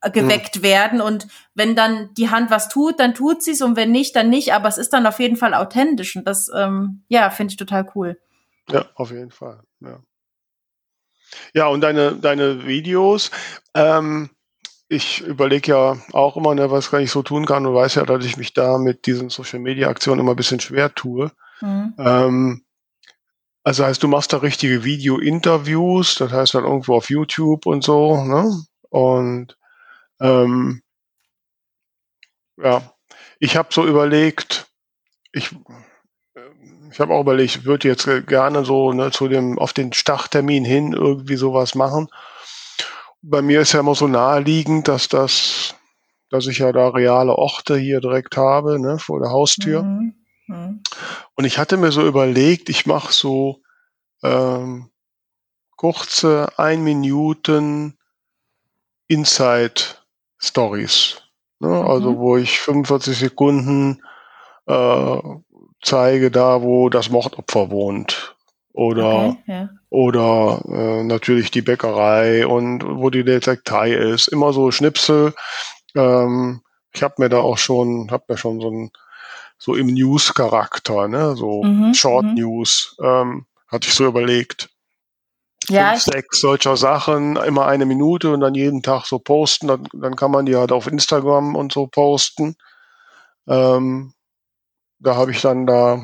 [0.00, 0.62] äh, geweckt mhm.
[0.62, 4.14] werden und wenn dann die Hand was tut, dann tut sie es und wenn nicht,
[4.16, 7.52] dann nicht, aber es ist dann auf jeden Fall authentisch und das, ähm, ja, finde
[7.52, 8.20] ich total cool.
[8.70, 10.00] Ja, auf jeden Fall, ja.
[11.54, 13.30] Ja, und deine, deine Videos,
[13.74, 14.30] ähm,
[14.92, 18.04] ich überlege ja auch immer, ne, was kann ich so tun kann und weiß ja,
[18.04, 21.32] dass ich mich da mit diesen Social Media Aktionen immer ein bisschen schwer tue.
[21.60, 21.94] Mhm.
[21.98, 22.64] Ähm,
[23.64, 28.22] also heißt, du machst da richtige Video-Interviews, das heißt dann irgendwo auf YouTube und so,
[28.22, 28.50] ne?
[28.90, 29.56] Und
[30.20, 30.82] ähm,
[32.58, 32.92] ja,
[33.38, 34.66] ich habe so überlegt,
[35.32, 35.50] ich,
[36.90, 40.66] ich habe auch überlegt, ich würde jetzt gerne so ne, zu dem auf den Starttermin
[40.66, 42.08] hin irgendwie sowas machen
[43.22, 45.74] bei mir ist ja immer so naheliegend, dass das,
[46.28, 49.82] dass ich ja da reale Orte hier direkt habe, ne, vor der Haustür.
[49.82, 50.14] Mhm.
[50.48, 50.82] Mhm.
[51.34, 53.62] Und ich hatte mir so überlegt, ich mache so
[54.22, 54.90] ähm,
[55.76, 57.98] kurze ein Minuten
[59.06, 59.82] Inside
[60.38, 61.22] Stories.
[61.60, 61.68] Ne?
[61.68, 61.90] Also mhm.
[61.90, 64.02] Also wo ich 45 Sekunden
[64.66, 65.18] äh,
[65.80, 68.31] zeige, da wo das Mordopfer wohnt
[68.72, 69.68] oder, okay, ja.
[69.90, 74.28] oder äh, natürlich die Bäckerei und wo die Detektei ist.
[74.28, 75.34] Immer so Schnipsel.
[75.94, 76.62] Ähm,
[76.94, 78.90] ich habe mir da auch schon, habe mir schon so ein
[79.58, 82.34] so im News-Charakter, ne, so mhm, Short mhm.
[82.34, 84.70] News, ähm, hatte ich so überlegt.
[85.68, 89.68] Ja, Fünf, sechs solcher Sachen, immer eine Minute und dann jeden Tag so posten.
[89.68, 92.56] Dann, dann kann man die halt auf Instagram und so posten.
[93.46, 94.14] Ähm,
[94.98, 96.02] da habe ich dann da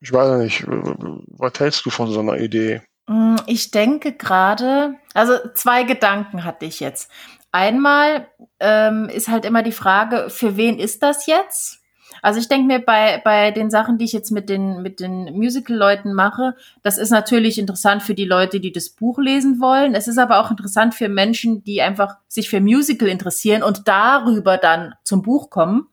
[0.00, 2.82] ich weiß nicht, was hältst du von so einer Idee?
[3.06, 7.10] Mm, ich denke gerade, also zwei Gedanken hatte ich jetzt.
[7.52, 8.28] Einmal
[8.60, 11.80] ähm, ist halt immer die Frage, für wen ist das jetzt?
[12.22, 15.36] Also ich denke mir bei, bei den Sachen, die ich jetzt mit den, mit den
[15.36, 19.94] Musical-Leuten mache, das ist natürlich interessant für die Leute, die das Buch lesen wollen.
[19.94, 24.58] Es ist aber auch interessant für Menschen, die einfach sich für Musical interessieren und darüber
[24.58, 25.88] dann zum Buch kommen.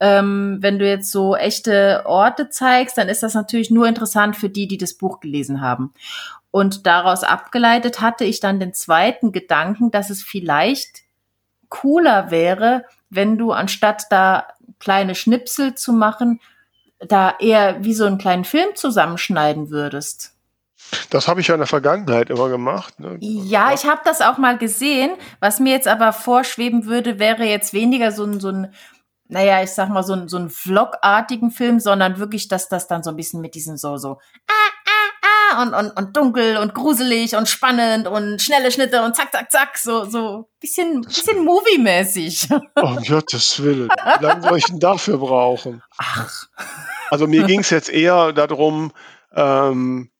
[0.00, 4.48] Ähm, wenn du jetzt so echte Orte zeigst, dann ist das natürlich nur interessant für
[4.48, 5.92] die, die das Buch gelesen haben.
[6.50, 11.02] Und daraus abgeleitet hatte ich dann den zweiten Gedanken, dass es vielleicht
[11.68, 14.46] cooler wäre, wenn du anstatt da
[14.78, 16.40] kleine Schnipsel zu machen,
[17.00, 20.34] da eher wie so einen kleinen Film zusammenschneiden würdest.
[21.10, 23.00] Das habe ich ja in der Vergangenheit immer gemacht.
[23.00, 23.16] Ne?
[23.20, 25.12] Ja, ich habe das auch mal gesehen.
[25.40, 28.72] Was mir jetzt aber vorschweben würde, wäre jetzt weniger so ein, so ein
[29.28, 33.02] naja, ich sag mal, so, ein so ein Vlog-artigen Film, sondern wirklich, dass das dann
[33.02, 34.18] so ein bisschen mit diesem so, so,
[34.48, 39.16] ah, ah, ah, und, und, und dunkel und gruselig und spannend und schnelle Schnitte und
[39.16, 42.48] zack, zack, zack, so, so bisschen, bisschen Movie-mäßig.
[42.76, 43.88] Oh, Gottes Willen.
[43.88, 45.82] Wie lange soll ich denn dafür brauchen?
[45.96, 46.46] Ach.
[47.10, 48.92] Also mir ging es jetzt eher darum,
[49.34, 50.10] ähm,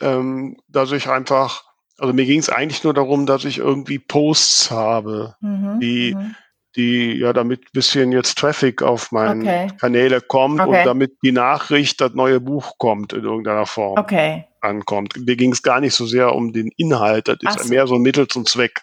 [0.00, 1.64] ähm, dass ich einfach,
[1.98, 6.36] also mir ging es eigentlich nur darum, dass ich irgendwie Posts habe, mhm, die, mhm
[6.76, 9.68] die ja damit bisschen jetzt Traffic auf meine okay.
[9.78, 10.78] Kanäle kommt okay.
[10.80, 14.44] und damit die Nachricht, das neue Buch kommt in irgendeiner Form okay.
[14.60, 15.14] ankommt.
[15.24, 17.68] Mir ging es gar nicht so sehr um den Inhalt, das ist so.
[17.68, 18.82] mehr so ein Mittel zum Zweck.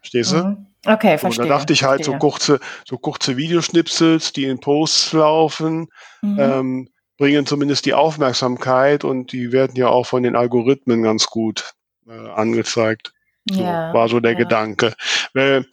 [0.00, 0.36] Verstehst du?
[0.36, 0.66] Mhm.
[0.86, 1.44] Okay, verstehe.
[1.44, 2.14] Und da dachte ich halt verstehe.
[2.14, 5.88] so kurze, so kurze Videoschnipsels, die in Posts laufen,
[6.22, 6.38] mhm.
[6.38, 11.72] ähm, bringen zumindest die Aufmerksamkeit und die werden ja auch von den Algorithmen ganz gut
[12.08, 13.12] äh, angezeigt.
[13.48, 14.38] So ja, war so der ja.
[14.38, 14.94] Gedanke.
[15.32, 15.66] Weil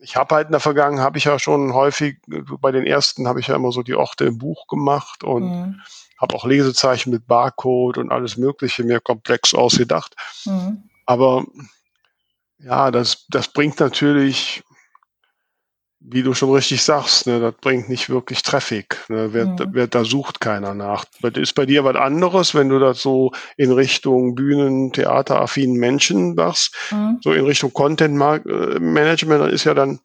[0.00, 2.18] ich habe halt in der Vergangenheit, habe ich ja schon häufig,
[2.60, 5.80] bei den ersten habe ich ja immer so die Orte im Buch gemacht und mhm.
[6.20, 10.14] habe auch Lesezeichen mit Barcode und alles Mögliche mir komplex ausgedacht.
[10.44, 10.84] Mhm.
[11.06, 11.44] Aber
[12.58, 14.62] ja, das, das bringt natürlich,
[16.00, 19.04] wie du schon richtig sagst, ne, das bringt nicht wirklich Traffic.
[19.08, 19.68] Ne, wer, mhm.
[19.72, 21.04] wer, da sucht keiner nach.
[21.20, 26.34] Das ist bei dir was anderes, wenn du das so in Richtung Bühnen, Theateraffinen Menschen
[26.34, 27.18] machst, mhm.
[27.22, 30.00] so in Richtung Content äh, Management, dann ist ja dann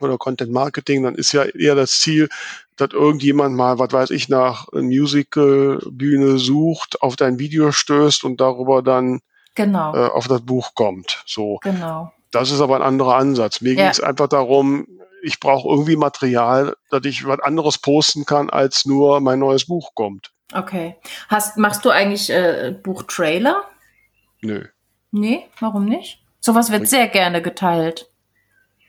[0.00, 2.28] oder Content Marketing, dann ist ja eher das Ziel,
[2.76, 8.82] dass irgendjemand mal, was weiß ich, nach Musical-Bühne sucht, auf dein Video stößt und darüber
[8.82, 9.20] dann
[9.54, 9.94] genau.
[9.94, 11.22] äh, auf das Buch kommt.
[11.26, 11.58] So.
[11.62, 12.12] Genau.
[12.30, 13.62] Das ist aber ein anderer Ansatz.
[13.62, 13.76] Mir ja.
[13.76, 14.86] ging es einfach darum,
[15.26, 19.90] ich brauche irgendwie Material, dass ich was anderes posten kann, als nur mein neues Buch
[19.94, 20.30] kommt.
[20.54, 20.96] Okay.
[21.28, 23.64] Hast, machst du eigentlich äh, Buchtrailer?
[24.40, 24.66] Nö.
[25.10, 26.22] Nee, warum nicht?
[26.38, 28.08] Sowas wird sehr gerne geteilt.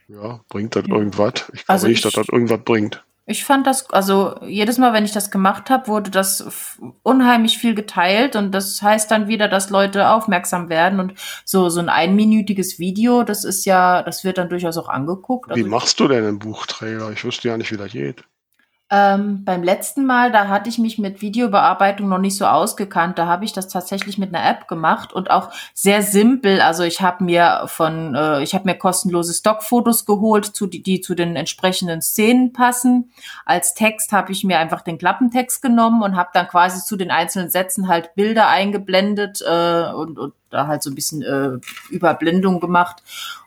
[0.07, 1.33] Ja, bringt das irgendwas?
[1.53, 3.03] Ich glaube also nicht, dass das irgendwas bringt.
[3.29, 7.75] Ich fand das, also jedes Mal, wenn ich das gemacht habe, wurde das unheimlich viel
[7.75, 11.13] geteilt und das heißt dann wieder, dass Leute aufmerksam werden und
[11.43, 15.49] so so ein einminütiges Video, das ist ja, das wird dann durchaus auch angeguckt.
[15.49, 17.11] Wie also machst du denn einen Buchtrailer?
[17.11, 18.23] Ich wüsste ja nicht, wie das geht.
[18.89, 23.17] Ähm, beim letzten Mal, da hatte ich mich mit Videobearbeitung noch nicht so ausgekannt.
[23.17, 26.61] Da habe ich das tatsächlich mit einer App gemacht und auch sehr simpel.
[26.61, 31.01] Also ich habe mir von, äh, ich habe mir kostenlose Stockfotos geholt, zu, die, die
[31.01, 33.11] zu den entsprechenden Szenen passen.
[33.45, 37.11] Als Text habe ich mir einfach den Klappentext genommen und habe dann quasi zu den
[37.11, 41.59] einzelnen Sätzen halt Bilder eingeblendet äh, und, und da halt so ein bisschen äh,
[41.89, 43.03] Überblendung gemacht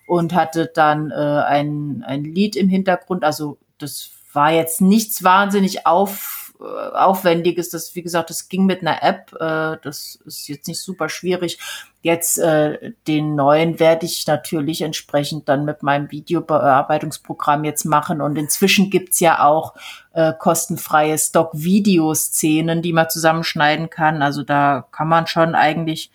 [0.07, 3.25] und hatte dann äh, ein, ein Lied im Hintergrund.
[3.25, 7.71] Also das war jetzt nichts wahnsinnig auf, äh, aufwendiges.
[7.71, 9.33] Das, wie gesagt, das ging mit einer App.
[9.35, 11.59] Äh, das ist jetzt nicht super schwierig.
[12.03, 18.21] Jetzt äh, den neuen werde ich natürlich entsprechend dann mit meinem Videobearbeitungsprogramm jetzt machen.
[18.21, 19.75] Und inzwischen gibt's ja auch
[20.13, 24.23] äh, kostenfreie Stock-Videoszenen, die man zusammenschneiden kann.
[24.23, 26.11] Also da kann man schon eigentlich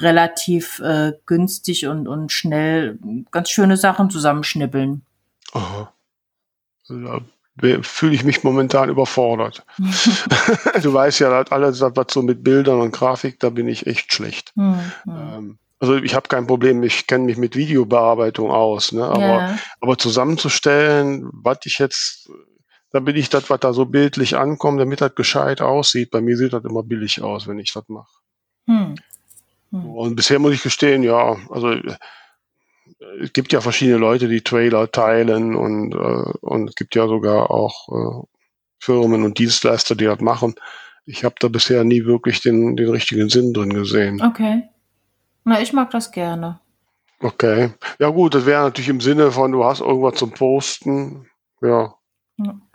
[0.00, 2.98] relativ äh, günstig und, und schnell
[3.30, 5.02] ganz schöne Sachen zusammenschnibbeln.
[5.52, 5.92] Aha.
[7.82, 9.64] Fühle ich mich momentan überfordert.
[10.82, 14.52] du weißt ja, alles, was so mit Bildern und Grafik, da bin ich echt schlecht.
[14.56, 14.92] Mhm.
[15.06, 19.04] Ähm, also ich habe kein Problem, ich kenne mich mit Videobearbeitung aus, ne?
[19.04, 19.58] aber, ja.
[19.80, 22.30] aber zusammenzustellen, was ich jetzt,
[22.90, 26.10] da bin ich das, was da so bildlich ankommt, damit das gescheit aussieht.
[26.10, 28.10] Bei mir sieht das immer billig aus, wenn ich das mache.
[28.66, 28.96] Hm.
[29.70, 29.90] Hm.
[29.90, 31.74] Und bisher muss ich gestehen, ja, also
[33.20, 37.50] es gibt ja verschiedene Leute, die Trailer teilen und, äh, und es gibt ja sogar
[37.50, 38.26] auch äh,
[38.80, 40.54] Firmen und Dienstleister, die das machen.
[41.06, 44.20] Ich habe da bisher nie wirklich den, den richtigen Sinn drin gesehen.
[44.22, 44.64] Okay.
[45.44, 46.60] Na, ich mag das gerne.
[47.20, 47.70] Okay.
[47.98, 51.26] Ja gut, das wäre natürlich im Sinne von, du hast irgendwas zum Posten.
[51.62, 51.94] Ja.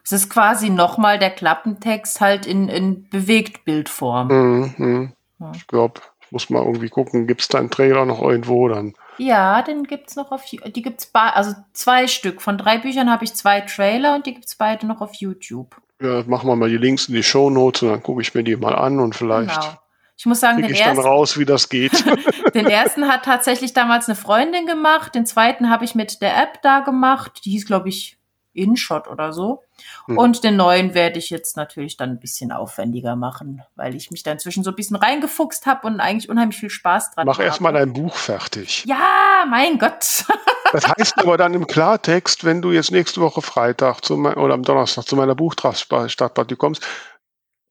[0.04, 4.28] Es ist quasi nochmal der Klappentext halt in, in Bewegtbildform.
[4.28, 5.14] Mhm, mhm.
[5.40, 5.52] Ja.
[5.56, 8.96] Ich glaube, ich muss mal irgendwie gucken, gibt es da einen Trailer noch irgendwo dann?
[9.18, 12.42] Ja, den gibt's noch auf die gibt's also zwei Stück.
[12.42, 15.76] Von drei Büchern habe ich zwei Trailer und die gibt's beide noch auf YouTube.
[16.02, 18.44] Ja, machen wir mal die Links in die Show Notes und dann gucke ich mir
[18.44, 19.78] die mal an und vielleicht Genau.
[20.16, 21.92] Ich muss sagen, den ich dann ersten, raus, wie das geht.
[22.54, 25.16] den ersten hat tatsächlich damals eine Freundin gemacht.
[25.16, 27.42] Den zweiten habe ich mit der App da gemacht.
[27.44, 28.18] Die hieß, glaube ich,
[28.54, 29.64] InShot oder so.
[30.06, 30.18] Hm.
[30.18, 34.24] Und den neuen werde ich jetzt natürlich dann ein bisschen aufwendiger machen, weil ich mich
[34.24, 37.46] da inzwischen so ein bisschen reingefuchst habe und eigentlich unheimlich viel Spaß dran Mach habe.
[37.46, 38.86] erstmal dein Buch fertig.
[38.86, 40.26] Ja, mein Gott.
[40.72, 44.56] Das heißt aber dann im Klartext, wenn du jetzt nächste Woche Freitag zu mein, oder
[44.56, 46.84] am Donnerstag zu meiner Buchstadtparty kommst,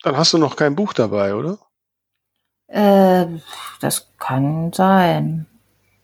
[0.05, 1.59] dann hast du noch kein Buch dabei, oder?
[2.73, 3.27] äh,
[3.81, 5.47] das kann sein.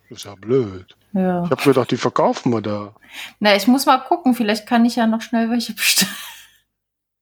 [0.09, 0.97] Das ist ja blöd.
[1.13, 1.45] Ja.
[1.45, 2.95] Ich habe gedacht, die verkaufen wir da.
[3.41, 4.35] Na, ich muss mal gucken.
[4.35, 6.13] Vielleicht kann ich ja noch schnell welche bestellen.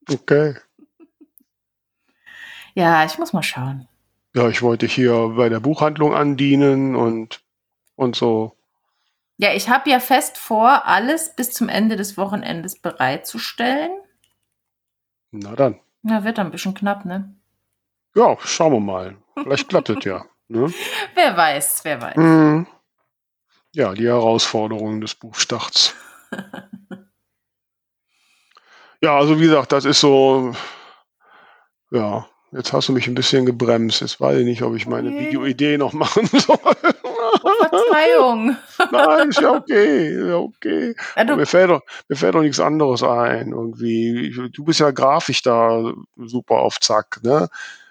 [0.09, 0.55] Okay.
[2.73, 3.87] Ja, ich muss mal schauen.
[4.35, 7.41] Ja, ich wollte hier bei der Buchhandlung andienen und,
[7.95, 8.55] und so.
[9.37, 13.91] Ja, ich habe ja fest vor, alles bis zum Ende des Wochenendes bereitzustellen.
[15.31, 15.79] Na dann.
[16.03, 17.35] Na, wird dann ein bisschen knapp, ne?
[18.15, 19.17] Ja, schauen wir mal.
[19.35, 20.25] Vielleicht klappt es ja.
[20.47, 20.71] Ne?
[21.15, 22.15] Wer weiß, wer weiß.
[22.15, 22.67] Mhm.
[23.77, 25.93] Ja, die Herausforderungen des Buchstarts.
[29.01, 30.53] ja, also wie gesagt, das ist so,
[31.91, 34.01] ja, jetzt hast du mich ein bisschen gebremst.
[34.01, 35.27] Jetzt weiß ich nicht, ob ich meine Okay.
[35.27, 36.57] Videoidee noch machen soll.
[37.59, 38.57] Verzeihung.
[38.91, 40.95] Nein, ist ja okay, ist ja okay.
[41.15, 44.33] Ja, Mir fällt, doch, mir fällt doch nichts anderes ein, irgendwie.
[44.53, 47.47] Du bist ja grafisch da super auf Zack, ne?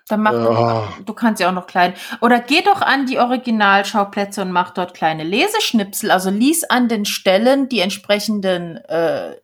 [0.08, 0.88] Dann mach Ja.
[1.04, 1.94] du kannst ja auch noch klein.
[2.20, 6.10] Oder geh doch an die Originalschauplätze und mach dort kleine Leseschnipsel.
[6.10, 9.36] Also lies an den Stellen die entsprechenden äh, äh,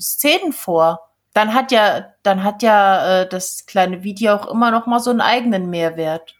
[0.00, 1.00] Szenen vor.
[1.34, 5.10] Dann hat ja, dann hat ja äh, das kleine Video auch immer noch mal so
[5.10, 6.34] einen eigenen Mehrwert.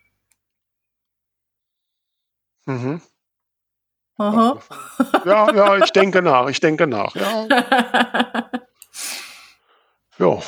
[2.67, 3.01] Mhm.
[4.19, 4.59] Aha.
[5.27, 7.15] Ja, ja, ich denke nach, ich denke nach.
[7.15, 7.47] Ja,
[10.19, 10.39] ja,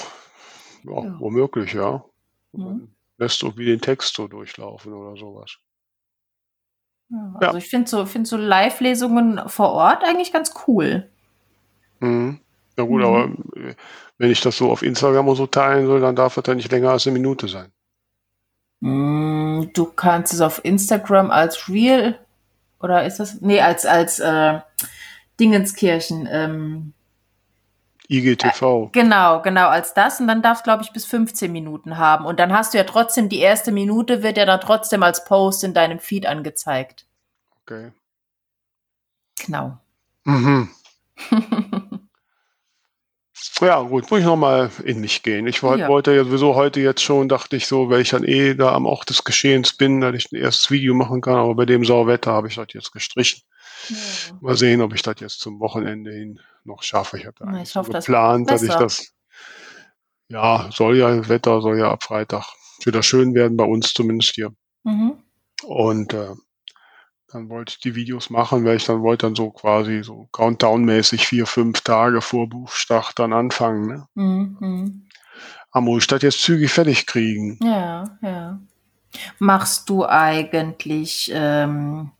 [0.84, 1.16] Ja.
[1.18, 2.02] womöglich, ja.
[2.52, 2.64] Mhm.
[2.64, 5.56] Man lässt irgendwie den Text so durchlaufen oder sowas.
[7.10, 7.46] Ja, Ja.
[7.48, 11.10] Also ich finde so, find so Live-Lesungen vor Ort eigentlich ganz cool.
[12.00, 12.40] Mhm.
[12.76, 13.06] Ja gut, Mhm.
[13.06, 13.24] aber
[13.56, 13.74] äh,
[14.18, 16.70] wenn ich das so auf Instagram und so teilen soll, dann darf es ja nicht
[16.70, 17.72] länger als eine Minute sein.
[18.80, 22.18] Mm, Du kannst es auf Instagram als Real
[22.80, 23.40] oder ist das?
[23.40, 24.60] Nee, als, als äh,
[25.40, 26.28] Dingenskirchen.
[26.30, 26.92] Ähm,
[28.08, 28.90] IGTV.
[28.92, 30.20] genau, genau, als das.
[30.20, 32.24] Und dann darfst glaube ich, bis 15 Minuten haben.
[32.24, 35.62] Und dann hast du ja trotzdem, die erste Minute wird ja dann trotzdem als Post
[35.64, 37.04] in deinem Feed angezeigt.
[37.62, 37.92] Okay.
[39.44, 39.78] Genau.
[40.24, 40.68] Mhm.
[43.60, 45.46] Ja, gut, muss ich nochmal in mich gehen.
[45.46, 45.88] Ich wollt, Ja.
[45.88, 48.86] wollte ja sowieso heute jetzt schon, dachte ich so, weil ich dann eh da am
[48.86, 52.32] Ort des Geschehens bin, dass ich ein erstes Video machen kann, aber bei dem Sauwetter
[52.32, 53.42] habe ich das jetzt gestrichen.
[54.40, 57.18] Mal sehen, ob ich das jetzt zum Wochenende hin noch schaffe.
[57.18, 59.12] Ich eigentlich ich so hoffe, das geplant, dass ich das,
[60.28, 62.44] ja, soll ja, das Wetter soll ja ab Freitag
[62.84, 64.52] wieder schön werden, bei uns zumindest hier.
[64.84, 65.22] Mhm.
[65.64, 66.34] Und äh,
[67.30, 71.26] dann wollte ich die Videos machen, weil ich dann wollte dann so quasi so Countdown-mäßig
[71.26, 73.86] vier, fünf Tage vor Buchstart dann anfangen.
[73.86, 74.06] Ne?
[74.14, 74.56] Mhm.
[74.60, 75.08] Mhm.
[75.70, 77.58] Aber muss ich das jetzt zügig fertig kriegen?
[77.62, 78.60] Ja, ja.
[79.38, 82.10] Machst du eigentlich, ähm,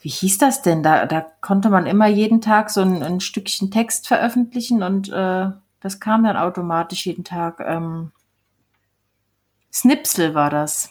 [0.00, 0.82] wie hieß das denn?
[0.82, 5.50] Da, da konnte man immer jeden Tag so ein, ein Stückchen Text veröffentlichen und äh,
[5.80, 7.60] das kam dann automatisch jeden Tag.
[7.60, 8.12] Ähm,
[9.72, 10.90] Snipsel war das.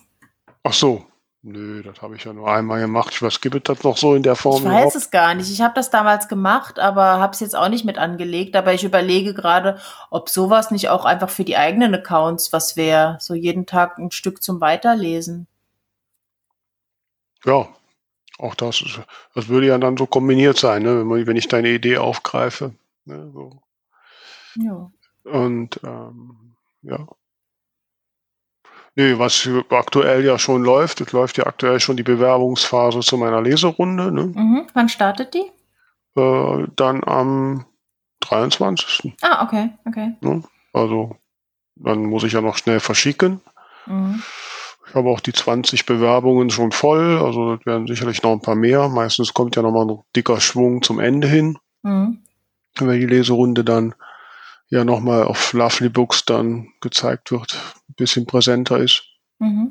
[0.64, 1.06] Ach so.
[1.48, 3.22] Nö, das habe ich ja nur einmal gemacht.
[3.22, 5.52] Was gibt es das noch so in der Form Ich weiß es gar nicht.
[5.52, 8.56] Ich habe das damals gemacht, aber habe es jetzt auch nicht mit angelegt.
[8.56, 9.80] Aber ich überlege gerade,
[10.10, 13.18] ob sowas nicht auch einfach für die eigenen Accounts was wäre.
[13.22, 15.46] So jeden Tag ein Stück zum Weiterlesen.
[17.46, 17.68] Ja,
[18.38, 18.84] auch das,
[19.34, 21.00] das würde ja dann so kombiniert sein, ne?
[21.00, 22.74] wenn, man, wenn ich deine Idee aufgreife.
[23.06, 23.32] Ne?
[23.34, 23.62] So.
[24.56, 24.92] Ja.
[25.24, 27.08] Und ähm, ja.
[28.98, 33.42] Nee, was aktuell ja schon läuft, es läuft ja aktuell schon die Bewerbungsphase zu meiner
[33.42, 34.12] Leserunde.
[34.12, 34.26] Ne?
[34.28, 34.68] Mhm.
[34.74, 35.52] Wann startet die?
[36.20, 37.66] Äh, dann am
[38.22, 39.14] 23.
[39.22, 40.16] Ah, okay, okay.
[40.22, 40.44] Ne?
[40.72, 41.18] Also
[41.76, 43.42] dann muss ich ja noch schnell verschicken.
[43.86, 44.24] Mhm.
[44.96, 48.56] Ich habe auch die 20 Bewerbungen schon voll, also das werden sicherlich noch ein paar
[48.56, 48.88] mehr.
[48.88, 52.20] Meistens kommt ja noch mal ein dicker Schwung zum Ende hin, Mhm.
[52.80, 53.94] wenn die Leserunde dann
[54.70, 59.04] ja noch mal auf Lovely Books dann gezeigt wird, ein bisschen präsenter ist.
[59.40, 59.68] Mhm.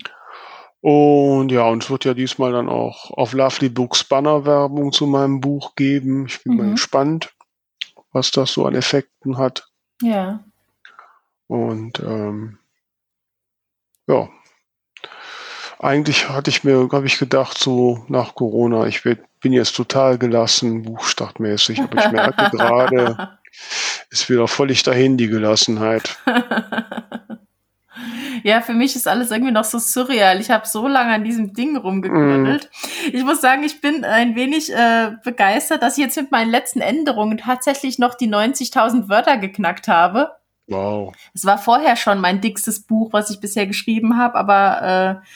[0.82, 5.40] Und ja, und es wird ja diesmal dann auch auf Lovely Books Bannerwerbung zu meinem
[5.40, 6.26] Buch geben.
[6.26, 6.72] Ich bin mal Mhm.
[6.72, 7.32] gespannt,
[8.12, 9.66] was das so an Effekten hat.
[10.02, 10.44] Ja.
[11.46, 12.58] Und ähm,
[14.06, 14.28] ja,
[15.84, 20.18] eigentlich hatte ich mir, habe ich gedacht, so nach Corona, ich werd, bin jetzt total
[20.18, 23.38] gelassen, buchstartmäßig, aber ich merke gerade,
[24.10, 26.16] ist wieder völlig dahin, die Gelassenheit.
[28.42, 30.38] Ja, für mich ist alles irgendwie noch so surreal.
[30.38, 32.68] Ich habe so lange an diesem Ding rumgeknüttelt.
[32.68, 33.16] Mm.
[33.16, 36.82] Ich muss sagen, ich bin ein wenig äh, begeistert, dass ich jetzt mit meinen letzten
[36.82, 40.32] Änderungen tatsächlich noch die 90.000 Wörter geknackt habe.
[40.66, 41.14] Wow.
[41.32, 45.26] Es war vorher schon mein dickstes Buch, was ich bisher geschrieben habe, aber äh,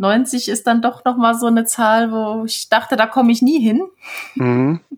[0.00, 3.42] 90 ist dann doch noch mal so eine Zahl, wo ich dachte, da komme ich
[3.42, 3.82] nie hin.
[4.34, 4.80] Mhm.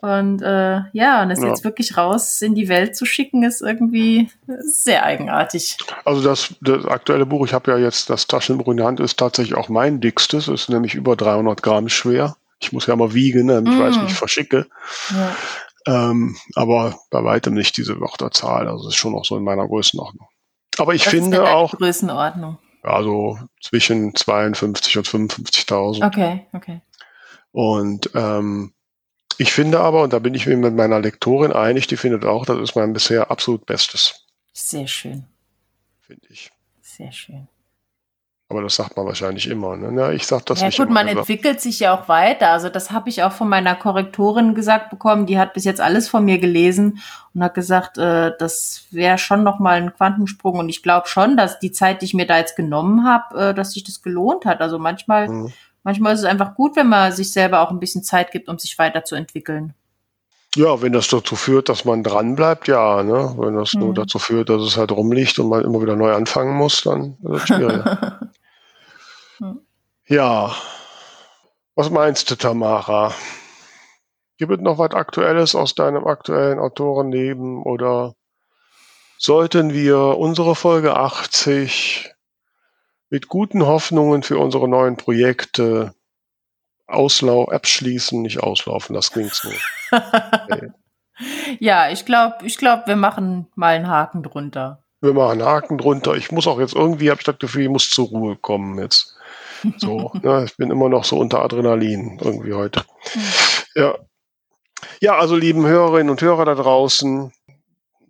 [0.00, 1.48] Und äh, ja, und es ja.
[1.48, 4.30] jetzt wirklich raus in die Welt zu schicken, ist irgendwie
[4.60, 5.76] sehr eigenartig.
[6.04, 9.18] Also das, das aktuelle Buch, ich habe ja jetzt das Taschenbuch in der Hand, ist
[9.18, 12.36] tatsächlich auch mein dickstes, ist nämlich über 300 Gramm schwer.
[12.60, 13.82] Ich muss ja mal wiegen, damit ich mm.
[13.82, 14.68] weiß, wie ich verschicke.
[15.10, 16.10] Ja.
[16.10, 18.68] Ähm, aber bei weitem nicht diese Wörterzahl.
[18.68, 20.28] Also ist schon noch so in meiner Größenordnung.
[20.78, 21.72] Aber ich Was finde ist auch.
[21.72, 22.58] Größenordnung.
[22.88, 26.06] Also zwischen 52 und 55.000.
[26.06, 26.80] Okay, okay.
[27.52, 28.72] Und ähm,
[29.38, 32.44] ich finde aber, und da bin ich mir mit meiner Lektorin einig, die findet auch,
[32.44, 34.26] das ist mein bisher absolut Bestes.
[34.52, 35.26] Sehr schön.
[36.00, 36.50] Finde ich.
[36.82, 37.48] Sehr schön.
[38.50, 39.76] Aber das sagt man wahrscheinlich immer.
[39.76, 40.00] Ne?
[40.00, 40.78] Ja, ich sag das ja, nicht.
[40.78, 42.48] Gut, man entwickelt sich ja auch weiter.
[42.48, 45.26] Also das habe ich auch von meiner Korrektorin gesagt bekommen.
[45.26, 47.00] Die hat bis jetzt alles von mir gelesen
[47.34, 50.58] und hat gesagt, äh, das wäre schon noch mal ein Quantensprung.
[50.60, 53.54] Und ich glaube schon, dass die Zeit, die ich mir da jetzt genommen habe, äh,
[53.54, 54.62] dass sich das gelohnt hat.
[54.62, 55.52] Also manchmal mhm.
[55.88, 58.58] Manchmal ist es einfach gut, wenn man sich selber auch ein bisschen Zeit gibt, um
[58.58, 59.72] sich weiterzuentwickeln.
[60.54, 63.02] Ja, wenn das dazu führt, dass man dran bleibt, ja.
[63.02, 63.34] Ne?
[63.38, 63.80] Wenn das mhm.
[63.80, 67.16] nur dazu führt, dass es halt rumliegt und man immer wieder neu anfangen muss, dann
[67.20, 68.20] wird es schwieriger.
[70.06, 70.54] Ja.
[71.74, 73.14] Was meinst du, Tamara?
[74.36, 78.14] Gibt es noch was Aktuelles aus deinem aktuellen Autorenleben oder
[79.18, 82.14] sollten wir unsere Folge 80
[83.10, 85.94] mit guten Hoffnungen für unsere neuen Projekte
[86.86, 89.50] auslau abschließen, nicht auslaufen, das klingt so.
[89.90, 90.72] okay.
[91.58, 94.84] Ja, ich glaube, ich glaube, wir machen mal einen Haken drunter.
[95.00, 96.14] Wir machen einen Haken drunter.
[96.14, 99.17] Ich muss auch jetzt irgendwie, habe ich das Gefühl, ich muss zur Ruhe kommen jetzt.
[99.78, 102.84] So, ne, ich bin immer noch so unter Adrenalin irgendwie heute.
[103.74, 103.96] Ja.
[105.00, 107.32] Ja, also lieben Hörerinnen und Hörer da draußen,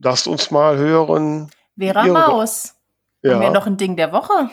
[0.02, 1.50] lasst uns mal hören.
[1.78, 2.74] Vera Maus.
[3.22, 3.34] Ja.
[3.34, 4.50] Haben wir noch ein Ding der Woche?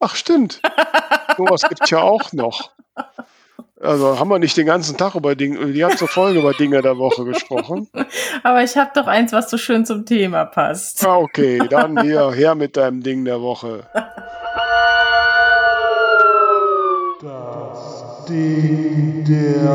[0.00, 0.60] Ach, stimmt.
[1.36, 2.70] Sowas gibt es ja auch noch.
[3.80, 6.98] Also haben wir nicht den ganzen Tag über Dinge, die ganze Folge über Dinge der
[6.98, 7.88] Woche gesprochen.
[8.44, 11.04] Aber ich habe doch eins, was so schön zum Thema passt.
[11.04, 13.88] Ah, okay, dann hier, her mit deinem Ding der Woche.
[18.32, 19.68] Ding der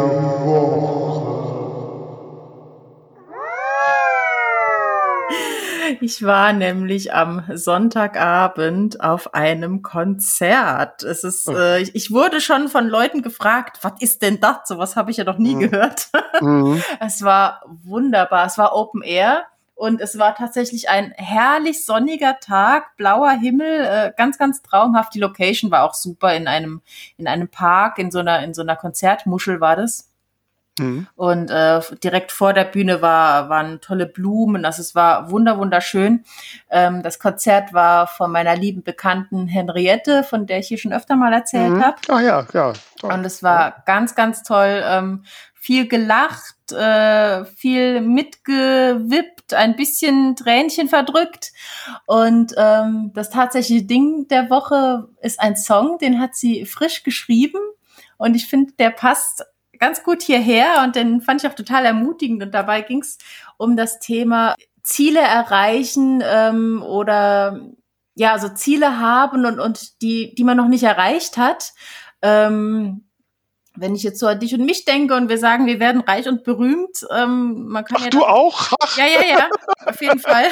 [0.46, 0.98] Woche.
[6.02, 11.04] Ich war nämlich am Sonntagabend auf einem Konzert.
[11.04, 11.54] Es ist, oh.
[11.54, 14.60] äh, ich, wurde schon von Leuten gefragt, was ist denn das?
[14.66, 15.60] So was habe ich ja noch nie mhm.
[15.60, 16.10] gehört.
[16.42, 16.82] Mhm.
[17.00, 18.46] Es war wunderbar.
[18.48, 19.46] Es war Open Air.
[19.78, 25.14] Und es war tatsächlich ein herrlich sonniger Tag, blauer Himmel, äh, ganz, ganz traumhaft.
[25.14, 26.82] Die Location war auch super in einem,
[27.18, 30.07] in einem Park, in so einer, in so einer Konzertmuschel war das.
[30.80, 31.08] Mhm.
[31.16, 34.66] Und äh, direkt vor der Bühne war, waren tolle Blumen.
[34.66, 36.24] Also es war wunder wunderschön.
[36.70, 41.16] Ähm, das Konzert war von meiner lieben Bekannten Henriette, von der ich hier schon öfter
[41.16, 41.84] mal erzählt mhm.
[41.84, 41.98] habe.
[42.10, 42.74] Ah ja, ja.
[43.00, 43.14] Toll.
[43.14, 43.84] Und es war ja.
[43.86, 44.82] ganz, ganz toll.
[44.86, 45.24] Ähm,
[45.68, 51.52] viel gelacht, äh, viel mitgewippt, ein bisschen Tränchen verdrückt.
[52.06, 57.60] Und ähm, das tatsächliche Ding der Woche ist ein Song, den hat sie frisch geschrieben.
[58.16, 59.46] Und ich finde, der passt
[59.80, 62.44] ganz gut hierher und den fand ich auch total ermutigend.
[62.44, 63.18] Und dabei ging es
[63.58, 67.62] um das Thema Ziele erreichen ähm, oder
[68.16, 71.74] ja, so Ziele haben und, und die, die man noch nicht erreicht hat.
[72.22, 73.07] Ähm,
[73.78, 76.28] wenn ich jetzt so an dich und mich denke und wir sagen, wir werden reich
[76.28, 78.10] und berühmt, ähm, man kann Ach, ja.
[78.10, 78.72] Du auch?
[78.98, 79.50] Ja, ja, ja,
[79.86, 80.46] auf jeden Fall.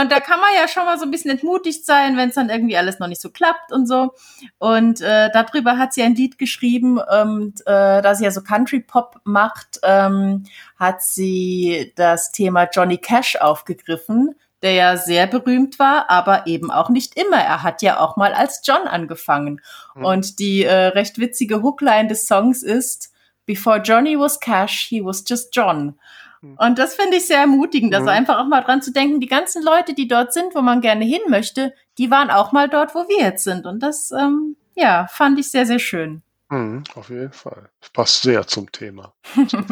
[0.00, 2.50] Und da kann man ja schon mal so ein bisschen entmutigt sein, wenn es dann
[2.50, 4.14] irgendwie alles noch nicht so klappt und so.
[4.58, 8.80] Und äh, darüber hat sie ein Lied geschrieben, und äh, da sie ja so Country
[8.80, 10.44] Pop macht, ähm,
[10.76, 16.88] hat sie das Thema Johnny Cash aufgegriffen der ja sehr berühmt war, aber eben auch
[16.88, 17.36] nicht immer.
[17.36, 19.60] Er hat ja auch mal als John angefangen.
[19.94, 20.04] Mhm.
[20.04, 23.12] Und die äh, recht witzige Hookline des Songs ist,
[23.46, 25.98] Before Johnny was Cash, he was just John.
[26.42, 26.56] Mhm.
[26.58, 28.16] Und das finde ich sehr ermutigend, also mhm.
[28.16, 31.04] einfach auch mal dran zu denken, die ganzen Leute, die dort sind, wo man gerne
[31.04, 33.66] hin möchte, die waren auch mal dort, wo wir jetzt sind.
[33.66, 36.22] Und das, ähm, ja, fand ich sehr, sehr schön.
[36.50, 37.70] Mhm, auf jeden Fall.
[37.92, 39.12] Passt sehr zum Thema.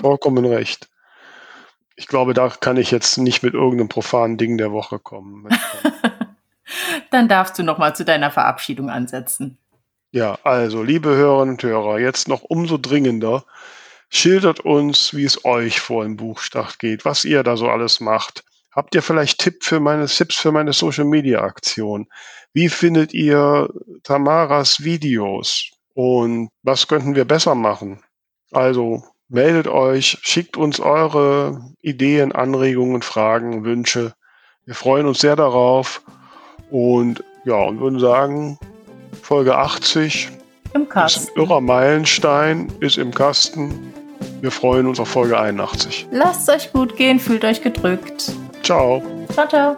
[0.01, 0.89] Vollkommen recht.
[1.97, 5.49] Ich glaube, da kann ich jetzt nicht mit irgendeinem profanen Ding der Woche kommen.
[7.11, 9.59] Dann darfst du noch mal zu deiner Verabschiedung ansetzen.
[10.13, 13.45] Ja, also, liebe Hörerinnen und Hörer, jetzt noch umso dringender.
[14.09, 18.45] Schildert uns, wie es euch vor dem Buchstart geht, was ihr da so alles macht.
[18.73, 22.07] Habt ihr vielleicht Tipp für meine, Tipps für meine Social Media Aktion?
[22.53, 23.69] Wie findet ihr
[24.03, 25.71] Tamaras Videos?
[25.95, 28.03] Und was könnten wir besser machen?
[28.53, 34.15] Also meldet euch, schickt uns eure Ideen, Anregungen, Fragen, Wünsche.
[34.65, 36.03] Wir freuen uns sehr darauf.
[36.71, 38.59] Und ja, und würden sagen,
[39.23, 40.31] Folge 80
[40.75, 41.21] Im Kasten.
[41.21, 43.93] ist ein irrer Meilenstein, ist im Kasten.
[44.41, 46.09] Wir freuen uns auf Folge 81.
[46.11, 48.33] Lasst es euch gut gehen, fühlt euch gedrückt.
[48.63, 49.03] Ciao.
[49.33, 49.77] Ciao, ciao.